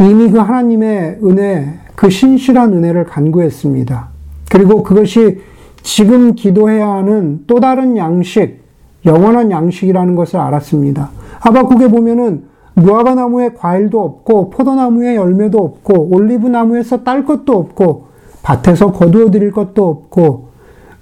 이미 0.00 0.30
그 0.30 0.38
하나님의 0.38 1.20
은혜, 1.22 1.78
그 1.94 2.10
신실한 2.10 2.72
은혜를 2.72 3.04
간구했습니다. 3.04 4.08
그리고 4.50 4.82
그것이 4.82 5.40
지금 5.82 6.34
기도해야 6.34 6.88
하는 6.88 7.44
또 7.46 7.60
다른 7.60 7.96
양식, 7.96 8.62
영원한 9.04 9.50
양식이라는 9.50 10.14
것을 10.14 10.38
알았습니다. 10.38 11.10
하박국에 11.40 11.88
보면은 11.88 12.44
무화과 12.74 13.14
나무에 13.14 13.50
과일도 13.54 14.00
없고 14.00 14.50
포도나무에 14.50 15.16
열매도 15.16 15.58
없고 15.58 16.08
올리브 16.14 16.48
나무에서 16.48 17.04
딸 17.04 17.24
것도 17.24 17.52
없고 17.58 18.06
밭에서 18.42 18.92
거두어 18.92 19.30
드릴 19.30 19.50
것도 19.52 19.88
없고 19.88 20.48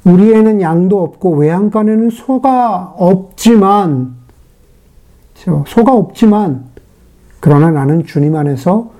우리에는 0.04 0.60
양도 0.60 1.02
없고 1.02 1.36
외양간에는 1.36 2.10
소가 2.10 2.94
없지만 2.96 4.14
소가 5.66 5.94
없지만 5.94 6.64
그러나 7.38 7.70
나는 7.70 8.04
주님 8.04 8.34
안에서 8.36 8.90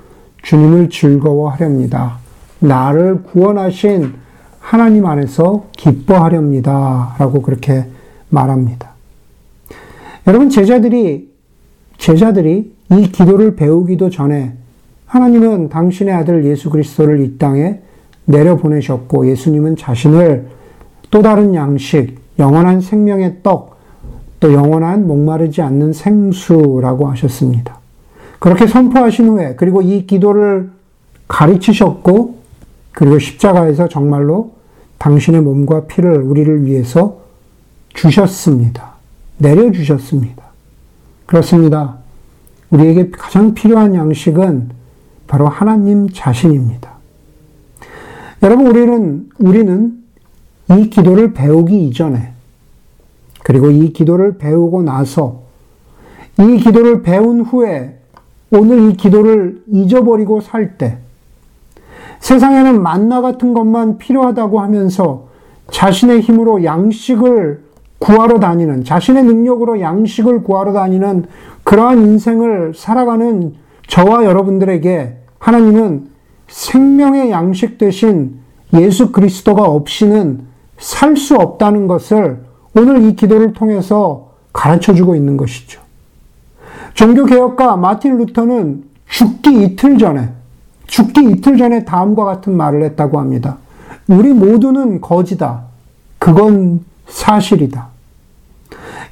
주님을 0.43 0.89
즐거워하렵니다. 0.89 2.19
나를 2.61 3.23
구원하신 3.25 4.15
하나님 4.71 5.05
안에서 5.05 5.65
기뻐하렵니다. 5.77 7.17
라고 7.19 7.43
그렇게 7.43 7.87
말합니다. 8.29 8.91
여러분, 10.29 10.49
제자들이, 10.49 11.29
제자들이 11.99 12.73
이 12.93 13.03
기도를 13.11 13.57
배우기도 13.57 14.11
전에 14.11 14.53
하나님은 15.07 15.71
당신의 15.71 16.15
아들 16.15 16.45
예수 16.45 16.71
그리스도를 16.71 17.21
이 17.21 17.37
땅에 17.37 17.81
내려보내셨고 18.27 19.27
예수님은 19.31 19.75
자신을 19.75 20.47
또 21.11 21.21
다른 21.21 21.53
양식, 21.57 22.21
영원한 22.39 22.81
생명의 22.81 23.39
떡, 23.43 23.77
또 24.39 24.53
영원한 24.53 25.05
목마르지 25.05 25.63
않는 25.63 25.93
생수라고 25.93 27.09
하셨습니다. 27.09 27.81
그렇게 28.39 28.69
선포하신 28.69 29.31
후에 29.31 29.57
그리고 29.57 29.83
이 29.83 30.07
기도를 30.07 30.71
가르치셨고 31.27 32.37
그리고 32.93 33.19
십자가에서 33.19 33.89
정말로 33.89 34.60
당신의 35.01 35.41
몸과 35.41 35.87
피를 35.87 36.21
우리를 36.21 36.67
위해서 36.67 37.21
주셨습니다. 37.95 38.93
내려주셨습니다. 39.39 40.45
그렇습니다. 41.25 41.97
우리에게 42.71 43.11
가장 43.11 43.55
필요한 43.55 43.95
양식은 43.95 44.71
바로 45.27 45.49
하나님 45.49 46.09
자신입니다. 46.11 46.91
여러분, 48.43 48.67
우리는, 48.67 49.31
우리는 49.39 50.05
이 50.71 50.91
기도를 50.91 51.33
배우기 51.33 51.89
이전에, 51.89 52.33
그리고 53.43 53.71
이 53.71 53.95
기도를 53.95 54.37
배우고 54.37 54.83
나서, 54.83 55.45
이 56.39 56.59
기도를 56.59 57.03
배운 57.03 57.41
후에, 57.41 57.99
오늘 58.51 58.91
이 58.91 58.97
기도를 58.97 59.63
잊어버리고 59.67 60.43
살 60.43 60.77
때, 60.77 60.99
세상에는 62.21 62.83
만나 62.83 63.21
같은 63.21 63.53
것만 63.55 63.99
필요하다고 63.99 64.61
하면서 64.61 65.29
자신의 65.71 66.21
힘으로 66.21 66.65
양식을 66.65 67.65
구하러 67.99 68.39
다니는, 68.41 68.85
자신의 68.85 69.25
능력으로 69.25 69.81
양식을 69.81 70.43
구하러 70.43 70.73
다니는 70.73 71.27
그러한 71.65 71.99
인생을 71.99 72.73
살아가는 72.75 73.55
저와 73.89 74.25
여러분들에게 74.25 75.17
하나님은 75.39 76.09
생명의 76.49 77.31
양식 77.31 77.79
대신 77.79 78.41
예수 78.75 79.13
그리스도가 79.13 79.65
없이는 79.65 80.49
살 80.79 81.17
수 81.17 81.35
없다는 81.37 81.87
것을 81.87 82.45
오늘 82.75 83.03
이 83.03 83.15
기도를 83.15 83.53
통해서 83.53 84.31
가르쳐 84.53 84.95
주고 84.95 85.15
있는 85.15 85.37
것이죠. 85.37 85.81
종교개혁가 86.95 87.77
마틴 87.77 88.17
루터는 88.17 88.85
죽기 89.07 89.63
이틀 89.63 89.99
전에, 89.99 90.31
죽기 90.91 91.31
이틀 91.31 91.57
전에 91.57 91.85
다음과 91.85 92.25
같은 92.25 92.57
말을 92.57 92.83
했다고 92.83 93.21
합니다. 93.21 93.59
우리 94.09 94.33
모두는 94.33 95.01
거지다. 95.01 95.63
그건 96.19 96.85
사실이다. 97.07 97.87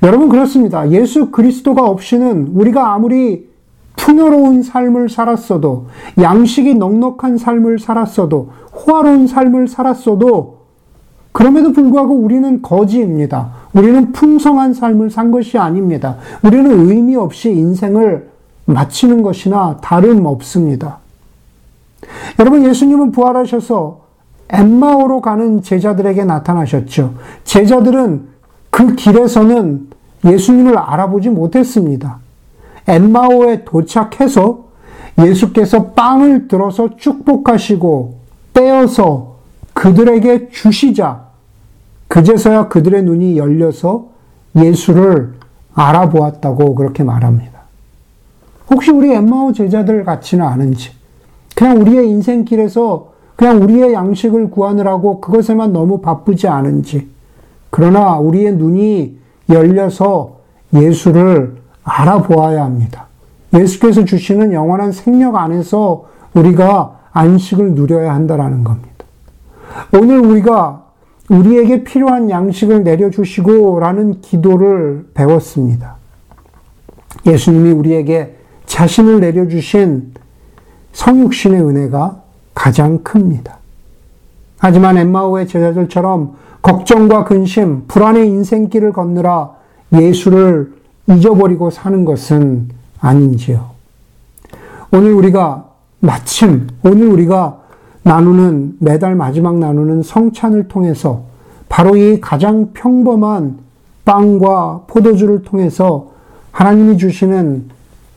여러분 0.02 0.28
그렇습니다. 0.28 0.90
예수 0.90 1.30
그리스도가 1.30 1.84
없이는 1.84 2.50
우리가 2.54 2.94
아무리 2.94 3.48
풍요로운 3.96 4.62
삶을 4.62 5.08
살았어도, 5.08 5.86
양식이 6.20 6.74
넉넉한 6.74 7.38
삶을 7.38 7.78
살았어도, 7.78 8.50
호화로운 8.72 9.26
삶을 9.26 9.68
살았어도, 9.68 10.58
그럼에도 11.30 11.72
불구하고 11.72 12.14
우리는 12.14 12.60
거지입니다. 12.60 13.50
우리는 13.72 14.12
풍성한 14.12 14.74
삶을 14.74 15.10
산 15.10 15.30
것이 15.30 15.58
아닙니다. 15.58 16.16
우리는 16.42 16.88
의미 16.88 17.14
없이 17.16 17.50
인생을 17.50 18.30
마치는 18.64 19.22
것이나 19.22 19.78
다름없습니다. 19.80 20.98
여러분, 22.38 22.64
예수님은 22.64 23.12
부활하셔서 23.12 24.00
엠마오로 24.50 25.20
가는 25.20 25.62
제자들에게 25.62 26.24
나타나셨죠. 26.24 27.14
제자들은 27.44 28.28
그 28.70 28.94
길에서는 28.94 29.88
예수님을 30.24 30.78
알아보지 30.78 31.28
못했습니다. 31.30 32.18
엠마오에 32.86 33.64
도착해서 33.64 34.64
예수께서 35.18 35.86
빵을 35.92 36.48
들어서 36.48 36.96
축복하시고 36.96 38.18
떼어서 38.54 39.36
그들에게 39.74 40.48
주시자 40.50 41.28
그제서야 42.08 42.68
그들의 42.68 43.02
눈이 43.02 43.36
열려서 43.36 44.08
예수를 44.56 45.34
알아보았다고 45.74 46.74
그렇게 46.74 47.04
말합니다. 47.04 47.58
혹시 48.70 48.90
우리 48.90 49.12
엠마오 49.12 49.52
제자들 49.52 50.04
같지는 50.04 50.44
않은지 50.44 50.90
그냥 51.58 51.80
우리의 51.80 52.08
인생길에서 52.08 53.08
그냥 53.34 53.60
우리의 53.60 53.92
양식을 53.92 54.52
구하느라고 54.52 55.20
그것에만 55.20 55.72
너무 55.72 56.00
바쁘지 56.00 56.46
않은지 56.46 57.08
그러나 57.70 58.16
우리의 58.16 58.54
눈이 58.54 59.18
열려서 59.50 60.36
예수를 60.72 61.56
알아보아야 61.82 62.62
합니다. 62.62 63.08
예수께서 63.52 64.04
주시는 64.04 64.52
영원한 64.52 64.92
생명 64.92 65.34
안에서 65.34 66.04
우리가 66.34 67.00
안식을 67.10 67.72
누려야 67.72 68.14
한다라는 68.14 68.62
겁니다. 68.62 68.88
오늘 69.92 70.20
우리가 70.20 70.84
우리에게 71.28 71.82
필요한 71.82 72.30
양식을 72.30 72.84
내려주시고 72.84 73.80
라는 73.80 74.20
기도를 74.20 75.08
배웠습니다. 75.12 75.96
예수님이 77.26 77.72
우리에게 77.72 78.36
자신을 78.66 79.18
내려주신 79.18 80.12
성육신의 80.98 81.62
은혜가 81.62 82.22
가장 82.54 82.98
큽니다. 83.04 83.58
하지만 84.58 84.98
엠마오의 84.98 85.46
제자들처럼 85.46 86.34
걱정과 86.60 87.24
근심, 87.24 87.84
불안의 87.86 88.26
인생길을 88.26 88.92
걷느라 88.92 89.52
예수를 89.92 90.74
잊어버리고 91.08 91.70
사는 91.70 92.04
것은 92.04 92.70
아닌지요. 93.00 93.70
오늘 94.92 95.12
우리가 95.12 95.66
마침 96.00 96.66
오늘 96.82 97.06
우리가 97.06 97.60
나누는 98.02 98.78
매달 98.80 99.14
마지막 99.14 99.56
나누는 99.56 100.02
성찬을 100.02 100.66
통해서 100.66 101.22
바로 101.68 101.96
이 101.96 102.20
가장 102.20 102.72
평범한 102.72 103.58
빵과 104.04 104.82
포도주를 104.88 105.42
통해서 105.42 106.08
하나님이 106.50 106.98
주시는 106.98 107.70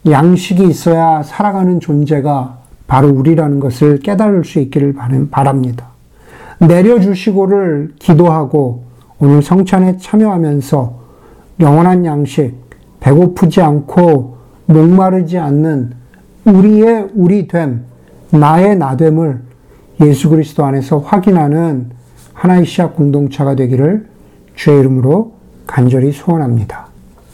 양식이 0.10 0.68
있어야 0.68 1.22
살아가는 1.22 1.80
존재가 1.80 2.61
바로 2.92 3.08
우리라는 3.08 3.62
것을 3.62 4.00
깨달을 4.00 4.44
수 4.44 4.60
있기를 4.60 4.96
바랍니다. 5.32 5.92
내려주시고를 6.60 7.94
기도하고 7.98 8.84
오늘 9.18 9.42
성찬에 9.42 9.96
참여하면서 9.96 11.00
영원한 11.62 12.04
양식, 12.04 12.54
배고프지 13.00 13.62
않고 13.62 14.36
목마르지 14.66 15.38
않는 15.38 15.94
우리의 16.44 17.08
우리됨, 17.16 17.86
나의 18.32 18.76
나됨을 18.76 19.40
예수 20.02 20.30
그리스도 20.30 20.66
안에서 20.66 20.98
확인하는 20.98 21.92
하나의 22.34 22.66
시약 22.66 22.98
공동체가 22.98 23.56
되기를 23.56 24.06
주의 24.56 24.78
이름으로 24.82 25.32
간절히 25.66 26.12
소원합니다. 26.12 26.91